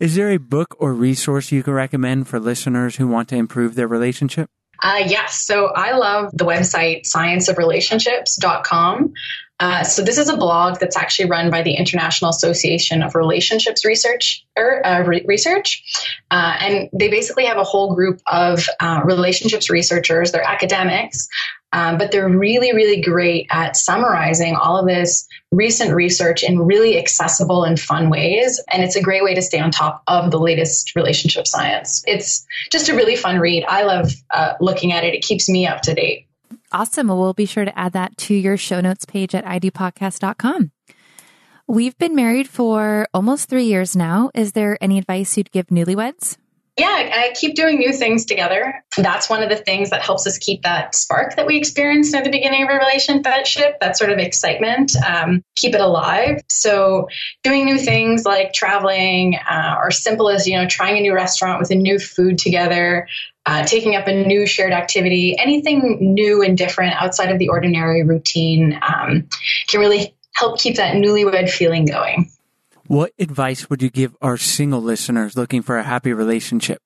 Is 0.00 0.14
there 0.14 0.30
a 0.30 0.36
book 0.36 0.76
or 0.78 0.92
resource 0.92 1.50
you 1.50 1.64
can 1.64 1.72
recommend 1.72 2.28
for 2.28 2.38
listeners 2.38 2.96
who 2.96 3.08
want 3.08 3.28
to 3.30 3.36
improve 3.36 3.74
their 3.74 3.88
relationship? 3.88 4.48
Uh, 4.80 5.02
yes. 5.04 5.44
So 5.44 5.72
I 5.74 5.96
love 5.96 6.30
the 6.32 6.44
website 6.44 7.02
scienceofrelationships.com. 7.02 9.12
Uh, 9.60 9.82
so 9.82 10.02
this 10.02 10.18
is 10.18 10.28
a 10.28 10.36
blog 10.36 10.78
that's 10.78 10.96
actually 10.96 11.28
run 11.28 11.50
by 11.50 11.62
the 11.62 11.74
International 11.74 12.30
Association 12.30 13.02
of 13.02 13.14
Relationships 13.14 13.84
Research 13.84 14.44
or 14.56 14.86
uh, 14.86 15.02
re- 15.02 15.24
Research, 15.26 15.82
uh, 16.30 16.56
and 16.60 16.88
they 16.92 17.08
basically 17.08 17.44
have 17.44 17.56
a 17.56 17.64
whole 17.64 17.94
group 17.94 18.20
of 18.26 18.66
uh, 18.80 19.00
relationships 19.04 19.68
researchers. 19.68 20.30
They're 20.30 20.48
academics, 20.48 21.28
um, 21.72 21.98
but 21.98 22.12
they're 22.12 22.28
really, 22.28 22.72
really 22.72 23.00
great 23.00 23.46
at 23.50 23.76
summarizing 23.76 24.54
all 24.54 24.78
of 24.78 24.86
this 24.86 25.26
recent 25.50 25.94
research 25.94 26.42
in 26.42 26.60
really 26.60 26.98
accessible 26.98 27.64
and 27.64 27.80
fun 27.80 28.10
ways. 28.10 28.62
And 28.70 28.82
it's 28.82 28.96
a 28.96 29.02
great 29.02 29.24
way 29.24 29.34
to 29.34 29.42
stay 29.42 29.58
on 29.58 29.70
top 29.70 30.02
of 30.06 30.30
the 30.30 30.38
latest 30.38 30.94
relationship 30.94 31.46
science. 31.46 32.04
It's 32.06 32.46
just 32.70 32.88
a 32.88 32.94
really 32.94 33.16
fun 33.16 33.38
read. 33.38 33.64
I 33.66 33.82
love 33.82 34.12
uh, 34.30 34.54
looking 34.60 34.92
at 34.92 35.04
it. 35.04 35.14
It 35.14 35.22
keeps 35.22 35.48
me 35.48 35.66
up 35.66 35.82
to 35.82 35.94
date. 35.94 36.27
Awesome. 36.70 37.08
Well, 37.08 37.18
we'll 37.18 37.32
be 37.32 37.46
sure 37.46 37.64
to 37.64 37.78
add 37.78 37.92
that 37.94 38.16
to 38.18 38.34
your 38.34 38.56
show 38.56 38.80
notes 38.80 39.04
page 39.04 39.34
at 39.34 39.44
idopodcast.com. 39.44 40.72
We've 41.66 41.96
been 41.98 42.14
married 42.14 42.48
for 42.48 43.08
almost 43.12 43.48
three 43.48 43.64
years 43.64 43.94
now. 43.94 44.30
Is 44.34 44.52
there 44.52 44.78
any 44.80 44.98
advice 44.98 45.36
you'd 45.36 45.50
give 45.50 45.66
newlyweds? 45.66 46.38
Yeah, 46.78 47.10
I 47.12 47.34
keep 47.34 47.56
doing 47.56 47.78
new 47.78 47.92
things 47.92 48.24
together. 48.24 48.84
That's 48.96 49.28
one 49.28 49.42
of 49.42 49.48
the 49.48 49.56
things 49.56 49.90
that 49.90 50.00
helps 50.00 50.28
us 50.28 50.38
keep 50.38 50.62
that 50.62 50.94
spark 50.94 51.34
that 51.34 51.44
we 51.44 51.56
experienced 51.56 52.14
at 52.14 52.22
the 52.22 52.30
beginning 52.30 52.62
of 52.62 52.68
our 52.68 52.78
relationship, 52.78 53.80
that 53.80 53.96
sort 53.96 54.12
of 54.12 54.18
excitement, 54.18 54.92
um, 55.04 55.42
keep 55.56 55.74
it 55.74 55.80
alive. 55.80 56.40
So, 56.48 57.08
doing 57.42 57.64
new 57.64 57.78
things 57.78 58.24
like 58.24 58.52
traveling, 58.52 59.36
uh, 59.50 59.74
or 59.76 59.90
simple 59.90 60.30
as, 60.30 60.46
you 60.46 60.56
know, 60.56 60.68
trying 60.68 60.96
a 60.96 61.00
new 61.00 61.12
restaurant 61.12 61.58
with 61.58 61.72
a 61.72 61.74
new 61.74 61.98
food 61.98 62.38
together, 62.38 63.08
uh, 63.48 63.64
taking 63.64 63.96
up 63.96 64.06
a 64.06 64.12
new 64.12 64.46
shared 64.46 64.74
activity, 64.74 65.34
anything 65.38 65.96
new 66.00 66.42
and 66.42 66.58
different 66.58 66.92
outside 67.00 67.32
of 67.32 67.38
the 67.38 67.48
ordinary 67.48 68.04
routine 68.04 68.78
um, 68.86 69.26
can 69.68 69.80
really 69.80 70.14
help 70.34 70.60
keep 70.60 70.76
that 70.76 70.96
newlywed 70.96 71.48
feeling 71.48 71.86
going. 71.86 72.30
What 72.88 73.12
advice 73.18 73.70
would 73.70 73.82
you 73.82 73.88
give 73.88 74.14
our 74.20 74.36
single 74.36 74.82
listeners 74.82 75.34
looking 75.34 75.62
for 75.62 75.78
a 75.78 75.82
happy 75.82 76.12
relationship? 76.12 76.82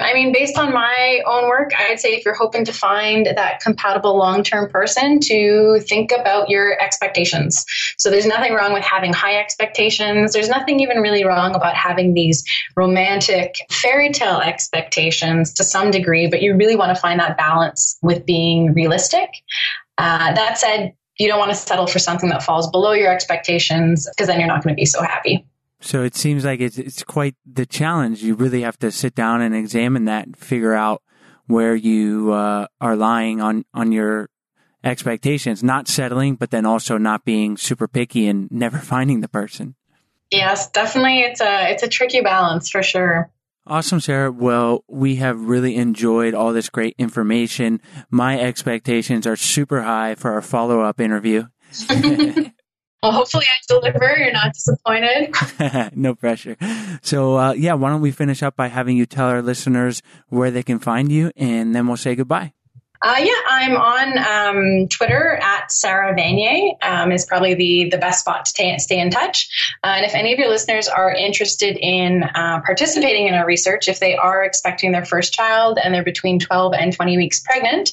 I 0.00 0.14
mean, 0.14 0.32
based 0.32 0.58
on 0.58 0.72
my 0.72 1.20
own 1.26 1.48
work, 1.48 1.70
I'd 1.78 2.00
say 2.00 2.10
if 2.10 2.24
you're 2.24 2.34
hoping 2.34 2.64
to 2.64 2.72
find 2.72 3.26
that 3.26 3.60
compatible 3.60 4.16
long 4.16 4.42
term 4.42 4.68
person, 4.70 5.20
to 5.20 5.80
think 5.88 6.12
about 6.12 6.48
your 6.48 6.80
expectations. 6.82 7.64
So 7.98 8.10
there's 8.10 8.26
nothing 8.26 8.54
wrong 8.54 8.72
with 8.72 8.82
having 8.82 9.12
high 9.12 9.36
expectations. 9.38 10.32
There's 10.32 10.48
nothing 10.48 10.80
even 10.80 10.98
really 10.98 11.24
wrong 11.24 11.54
about 11.54 11.74
having 11.74 12.14
these 12.14 12.42
romantic 12.76 13.56
fairy 13.70 14.10
tale 14.10 14.40
expectations 14.40 15.52
to 15.54 15.64
some 15.64 15.90
degree, 15.90 16.28
but 16.28 16.42
you 16.42 16.56
really 16.56 16.76
want 16.76 16.94
to 16.94 17.00
find 17.00 17.20
that 17.20 17.36
balance 17.36 17.98
with 18.02 18.24
being 18.24 18.72
realistic. 18.72 19.30
Uh, 19.98 20.32
that 20.34 20.58
said, 20.58 20.94
you 21.18 21.28
don't 21.28 21.38
want 21.38 21.50
to 21.50 21.56
settle 21.56 21.86
for 21.86 21.98
something 21.98 22.30
that 22.30 22.42
falls 22.42 22.70
below 22.70 22.92
your 22.92 23.12
expectations 23.12 24.08
because 24.10 24.26
then 24.26 24.38
you're 24.38 24.48
not 24.48 24.62
going 24.62 24.74
to 24.74 24.80
be 24.80 24.86
so 24.86 25.02
happy. 25.02 25.44
So 25.80 26.02
it 26.02 26.14
seems 26.14 26.44
like 26.44 26.60
it's 26.60 26.78
it's 26.78 27.02
quite 27.02 27.36
the 27.50 27.66
challenge. 27.66 28.22
You 28.22 28.34
really 28.34 28.62
have 28.62 28.78
to 28.80 28.92
sit 28.92 29.14
down 29.14 29.40
and 29.40 29.54
examine 29.54 30.04
that, 30.04 30.26
and 30.26 30.36
figure 30.36 30.74
out 30.74 31.02
where 31.46 31.74
you 31.74 32.32
uh, 32.32 32.66
are 32.80 32.96
lying 32.96 33.40
on 33.40 33.64
on 33.72 33.90
your 33.90 34.28
expectations, 34.84 35.62
not 35.62 35.88
settling, 35.88 36.36
but 36.36 36.50
then 36.50 36.66
also 36.66 36.98
not 36.98 37.24
being 37.24 37.56
super 37.56 37.88
picky 37.88 38.26
and 38.26 38.50
never 38.50 38.78
finding 38.78 39.20
the 39.20 39.28
person. 39.28 39.74
Yes, 40.30 40.70
definitely. 40.70 41.20
It's 41.20 41.40
a 41.40 41.70
it's 41.70 41.82
a 41.82 41.88
tricky 41.88 42.20
balance 42.20 42.70
for 42.70 42.82
sure. 42.82 43.30
Awesome, 43.66 44.00
Sarah. 44.00 44.32
Well, 44.32 44.84
we 44.88 45.16
have 45.16 45.40
really 45.40 45.76
enjoyed 45.76 46.34
all 46.34 46.52
this 46.52 46.68
great 46.68 46.94
information. 46.98 47.80
My 48.10 48.40
expectations 48.40 49.26
are 49.26 49.36
super 49.36 49.82
high 49.82 50.14
for 50.14 50.32
our 50.32 50.42
follow 50.42 50.80
up 50.80 51.00
interview. 51.00 51.46
Well, 53.02 53.12
hopefully 53.12 53.46
I 53.50 53.56
deliver. 53.66 54.16
You're 54.18 54.32
not 54.32 54.52
disappointed. 54.52 55.34
no 55.96 56.14
pressure. 56.14 56.56
So, 57.02 57.38
uh, 57.38 57.52
yeah, 57.52 57.74
why 57.74 57.90
don't 57.90 58.02
we 58.02 58.10
finish 58.10 58.42
up 58.42 58.56
by 58.56 58.68
having 58.68 58.96
you 58.96 59.06
tell 59.06 59.26
our 59.26 59.40
listeners 59.40 60.02
where 60.28 60.50
they 60.50 60.62
can 60.62 60.78
find 60.78 61.10
you 61.10 61.30
and 61.36 61.74
then 61.74 61.86
we'll 61.86 61.96
say 61.96 62.14
goodbye. 62.14 62.52
Uh, 63.02 63.16
yeah, 63.18 63.32
I'm 63.48 63.76
on 63.76 64.18
um, 64.18 64.88
Twitter 64.88 65.38
at 65.40 65.72
Sarah 65.72 66.14
Vannier 66.14 66.72
um, 66.82 67.12
is 67.12 67.24
probably 67.24 67.54
the, 67.54 67.88
the 67.88 67.96
best 67.96 68.20
spot 68.20 68.44
to 68.44 68.52
t- 68.52 68.78
stay 68.78 69.00
in 69.00 69.08
touch. 69.08 69.48
Uh, 69.82 69.94
and 69.96 70.04
if 70.04 70.14
any 70.14 70.34
of 70.34 70.38
your 70.38 70.48
listeners 70.48 70.86
are 70.86 71.10
interested 71.10 71.78
in 71.80 72.22
uh, 72.22 72.60
participating 72.60 73.26
in 73.26 73.32
our 73.32 73.46
research, 73.46 73.88
if 73.88 74.00
they 74.00 74.16
are 74.16 74.44
expecting 74.44 74.92
their 74.92 75.06
first 75.06 75.32
child 75.32 75.78
and 75.82 75.94
they're 75.94 76.04
between 76.04 76.38
12 76.38 76.74
and 76.74 76.92
20 76.92 77.16
weeks 77.16 77.40
pregnant, 77.40 77.92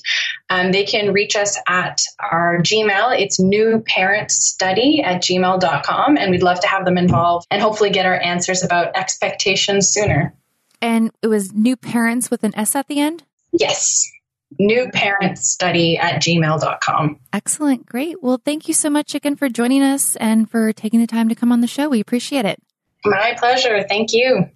um, 0.50 0.74
they 0.74 0.84
can 0.84 1.14
reach 1.14 1.38
us 1.38 1.58
at 1.70 2.02
our 2.20 2.58
Gmail. 2.58 3.18
It's 3.18 3.40
newparentstudy 3.40 5.04
at 5.06 5.22
gmail.com. 5.22 6.18
And 6.18 6.32
we'd 6.32 6.44
love 6.44 6.60
to 6.60 6.68
have 6.68 6.84
them 6.84 6.98
involved 6.98 7.48
and 7.50 7.62
hopefully 7.62 7.92
get 7.92 8.06
our 8.06 8.20
answers 8.20 8.62
about 8.62 8.94
expectations 8.98 9.88
sooner. 9.88 10.34
And 10.82 11.12
it 11.22 11.28
was 11.28 11.54
new 11.54 11.78
parents 11.78 12.30
with 12.30 12.44
an 12.44 12.54
S 12.56 12.76
at 12.76 12.90
the 12.90 13.00
end? 13.00 13.24
Yes 13.54 14.12
newparentstudy 14.60 16.00
at 16.00 16.22
gmail.com. 16.22 17.20
Excellent. 17.34 17.86
Great. 17.86 18.22
Well, 18.24 18.42
thank 18.44 18.68
you 18.68 18.74
so 18.74 18.90
much 18.90 19.14
again 19.16 19.36
for 19.36 19.50
joining 19.50 19.84
us 19.84 20.16
and 20.16 20.50
for 20.50 20.74
taking 20.74 21.00
the 21.00 21.08
time 21.08 21.30
to 21.30 21.36
come 21.36 21.52
on 21.52 21.62
the 21.62 21.68
show. 21.68 21.90
We 21.90 22.00
appreciate 22.00 22.46
it. 22.46 22.62
My 23.06 23.36
pleasure. 23.38 23.86
Thank 23.88 24.14
you. 24.14 24.50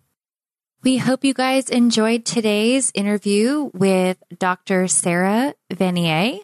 We 0.84 0.98
hope 0.98 1.24
you 1.24 1.34
guys 1.34 1.70
enjoyed 1.70 2.26
today's 2.26 2.92
interview 2.96 3.70
with 3.74 4.18
Dr. 4.40 4.88
Sarah 4.88 5.54
Vannier. 5.72 6.40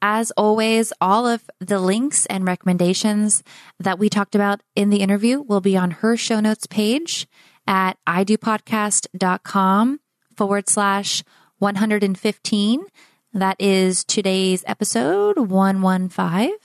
As 0.00 0.30
always, 0.32 0.92
all 1.00 1.26
of 1.26 1.42
the 1.60 1.78
links 1.78 2.26
and 2.26 2.46
recommendations 2.46 3.42
that 3.78 3.98
we 3.98 4.08
talked 4.08 4.34
about 4.34 4.62
in 4.74 4.90
the 4.90 4.98
interview 4.98 5.40
will 5.40 5.60
be 5.60 5.76
on 5.76 5.90
her 5.90 6.16
show 6.16 6.40
notes 6.40 6.66
page 6.66 7.26
at 7.66 7.98
idopodcast.com 8.06 10.00
forward 10.36 10.68
slash 10.68 11.22
115. 11.64 12.84
That 13.32 13.56
is 13.58 14.04
today's 14.04 14.62
episode 14.66 15.38
115. 15.38 16.58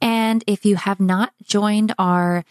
And 0.00 0.42
if 0.46 0.64
you 0.64 0.76
have 0.76 0.98
not 0.98 1.34
joined 1.42 1.94
our 1.98 2.46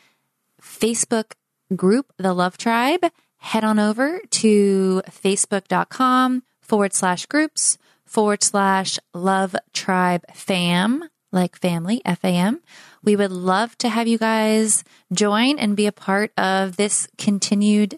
Facebook 0.62 1.32
group, 1.76 2.14
The 2.18 2.36
Love 2.36 2.60
Tribe, 2.60 3.06
head 3.38 3.64
on 3.64 3.80
over 3.80 4.20
to 4.30 5.02
facebook.com 5.10 6.44
forward 6.62 6.94
slash 6.94 7.26
groups 7.26 7.80
forward 8.06 8.44
slash 8.44 9.00
love 9.16 9.56
tribe 9.74 10.24
fam, 10.32 11.10
like 11.32 11.56
family, 11.56 12.04
F 12.06 12.24
A 12.24 12.28
M. 12.28 12.62
We 13.04 13.16
would 13.16 13.32
love 13.32 13.76
to 13.80 13.90
have 13.90 14.08
you 14.08 14.20
guys 14.20 14.84
join 15.12 15.58
and 15.58 15.76
be 15.76 15.88
a 15.88 15.92
part 15.92 16.34
of 16.38 16.78
this 16.78 17.08
continued 17.18 17.98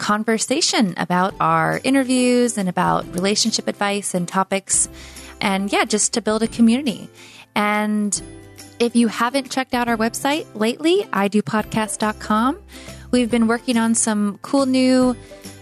conversation 0.00 0.94
about 0.96 1.34
our 1.38 1.80
interviews 1.84 2.58
and 2.58 2.68
about 2.68 3.06
relationship 3.14 3.68
advice 3.68 4.14
and 4.14 4.26
topics. 4.26 4.88
And 5.40 5.70
yeah, 5.70 5.84
just 5.84 6.14
to 6.14 6.22
build 6.22 6.42
a 6.42 6.48
community. 6.48 7.08
And 7.54 8.20
if 8.80 8.96
you 8.96 9.08
haven't 9.08 9.50
checked 9.50 9.74
out 9.74 9.88
our 9.88 9.96
website 9.96 10.46
lately, 10.54 11.02
idopodcast.com, 11.12 12.58
we've 13.10 13.30
been 13.30 13.46
working 13.46 13.76
on 13.76 13.94
some 13.94 14.38
cool 14.38 14.66
new 14.66 15.14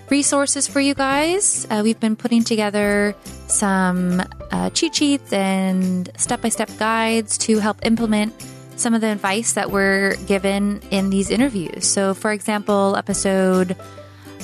resources 0.08 0.68
for 0.68 0.80
you 0.80 0.94
guys. 0.94 1.66
Uh, 1.68 1.80
we've 1.82 2.00
been 2.00 2.16
putting 2.16 2.44
together 2.44 3.14
some 3.48 4.22
uh, 4.52 4.70
cheat 4.70 4.94
sheets 4.94 5.32
and 5.32 6.10
step 6.16 6.40
by 6.40 6.48
step 6.48 6.70
guides 6.78 7.36
to 7.38 7.58
help 7.58 7.84
implement 7.84 8.32
some 8.76 8.94
of 8.94 9.00
the 9.00 9.08
advice 9.08 9.54
that 9.54 9.72
we're 9.72 10.14
given 10.26 10.80
in 10.92 11.10
these 11.10 11.30
interviews. 11.30 11.86
So, 11.86 12.14
for 12.14 12.30
example, 12.30 12.96
episode 12.96 13.76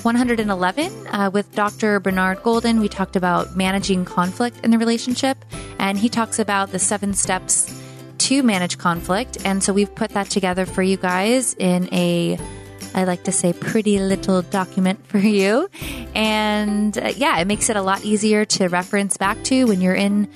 111 0.04 1.06
uh, 1.06 1.30
with 1.32 1.50
Dr. 1.54 1.98
Bernard 1.98 2.42
Golden, 2.42 2.78
we 2.78 2.88
talked 2.88 3.16
about 3.16 3.56
managing 3.56 4.04
conflict 4.04 4.62
in 4.62 4.70
the 4.70 4.78
relationship, 4.78 5.42
and 5.78 5.96
he 5.96 6.10
talks 6.10 6.38
about 6.38 6.72
the 6.72 6.78
seven 6.78 7.14
steps 7.14 7.74
to 8.18 8.42
manage 8.42 8.76
conflict. 8.76 9.38
And 9.46 9.64
so 9.64 9.72
we've 9.72 9.94
put 9.94 10.10
that 10.10 10.28
together 10.28 10.66
for 10.66 10.82
you 10.82 10.98
guys 10.98 11.54
in 11.54 11.88
a 11.92 12.38
I 12.94 13.04
like 13.04 13.24
to 13.24 13.32
say 13.32 13.52
pretty 13.52 13.98
little 13.98 14.42
document 14.42 15.04
for 15.08 15.18
you. 15.18 15.68
And 16.14 16.96
uh, 16.96 17.12
yeah, 17.16 17.40
it 17.40 17.46
makes 17.46 17.70
it 17.70 17.76
a 17.76 17.82
lot 17.82 18.04
easier 18.04 18.44
to 18.44 18.68
reference 18.68 19.16
back 19.16 19.42
to 19.44 19.64
when 19.64 19.80
you're 19.80 19.94
in 19.94 20.28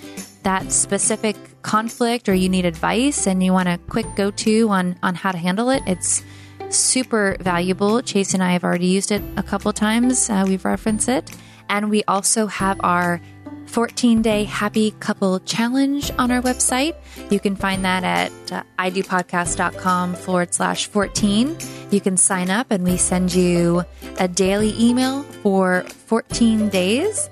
that 0.42 0.72
specific 0.72 1.36
conflict 1.62 2.28
or 2.28 2.34
you 2.34 2.48
need 2.48 2.64
advice 2.64 3.26
and 3.26 3.42
you 3.44 3.52
want 3.52 3.68
a 3.68 3.78
quick 3.88 4.06
go 4.16 4.30
to 4.30 4.68
on, 4.70 4.98
on 5.02 5.14
how 5.14 5.30
to 5.30 5.38
handle 5.38 5.70
it. 5.70 5.82
It's 5.86 6.22
super 6.70 7.36
valuable. 7.40 8.02
Chase 8.02 8.34
and 8.34 8.42
I 8.42 8.52
have 8.52 8.64
already 8.64 8.86
used 8.86 9.10
it 9.10 9.22
a 9.36 9.42
couple 9.42 9.72
times. 9.72 10.28
Uh, 10.28 10.44
we've 10.46 10.64
referenced 10.64 11.08
it. 11.08 11.30
And 11.68 11.90
we 11.90 12.02
also 12.04 12.46
have 12.46 12.80
our 12.80 13.20
14 13.66 14.22
day 14.22 14.44
happy 14.44 14.92
couple 14.92 15.38
challenge 15.40 16.10
on 16.18 16.30
our 16.30 16.40
website. 16.40 16.94
You 17.30 17.38
can 17.38 17.54
find 17.54 17.84
that 17.84 18.02
at 18.02 18.52
uh, 18.52 18.62
idopodcast.com 18.78 20.14
forward 20.14 20.54
slash 20.54 20.86
14. 20.86 21.56
You 21.90 22.00
can 22.00 22.16
sign 22.16 22.50
up 22.50 22.70
and 22.70 22.82
we 22.84 22.96
send 22.96 23.34
you 23.34 23.84
a 24.18 24.28
daily 24.28 24.74
email 24.78 25.22
for 25.22 25.82
14 26.06 26.68
days. 26.70 27.28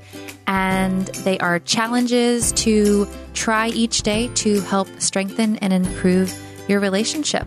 And 0.46 1.06
they 1.24 1.38
are 1.38 1.58
challenges 1.58 2.52
to 2.52 3.08
try 3.34 3.68
each 3.68 4.02
day 4.02 4.28
to 4.34 4.60
help 4.60 4.88
strengthen 5.00 5.56
and 5.56 5.72
improve 5.72 6.32
your 6.68 6.80
relationship. 6.80 7.46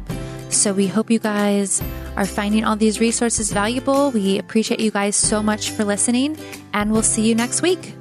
So 0.50 0.74
we 0.74 0.88
hope 0.88 1.10
you 1.10 1.20
guys 1.20 1.82
are 2.18 2.26
finding 2.26 2.66
all 2.66 2.76
these 2.76 3.00
resources 3.00 3.52
valuable. 3.52 4.12
We 4.12 4.40
appreciate 4.40 4.80
you 4.80 4.92
guys 4.92 5.16
so 5.16 5.42
much 5.42 5.70
for 5.72 5.86
listening, 5.86 6.38
and 6.74 6.92
we'll 6.92 7.04
see 7.04 7.28
you 7.28 7.36
next 7.36 7.62
week. 7.62 7.94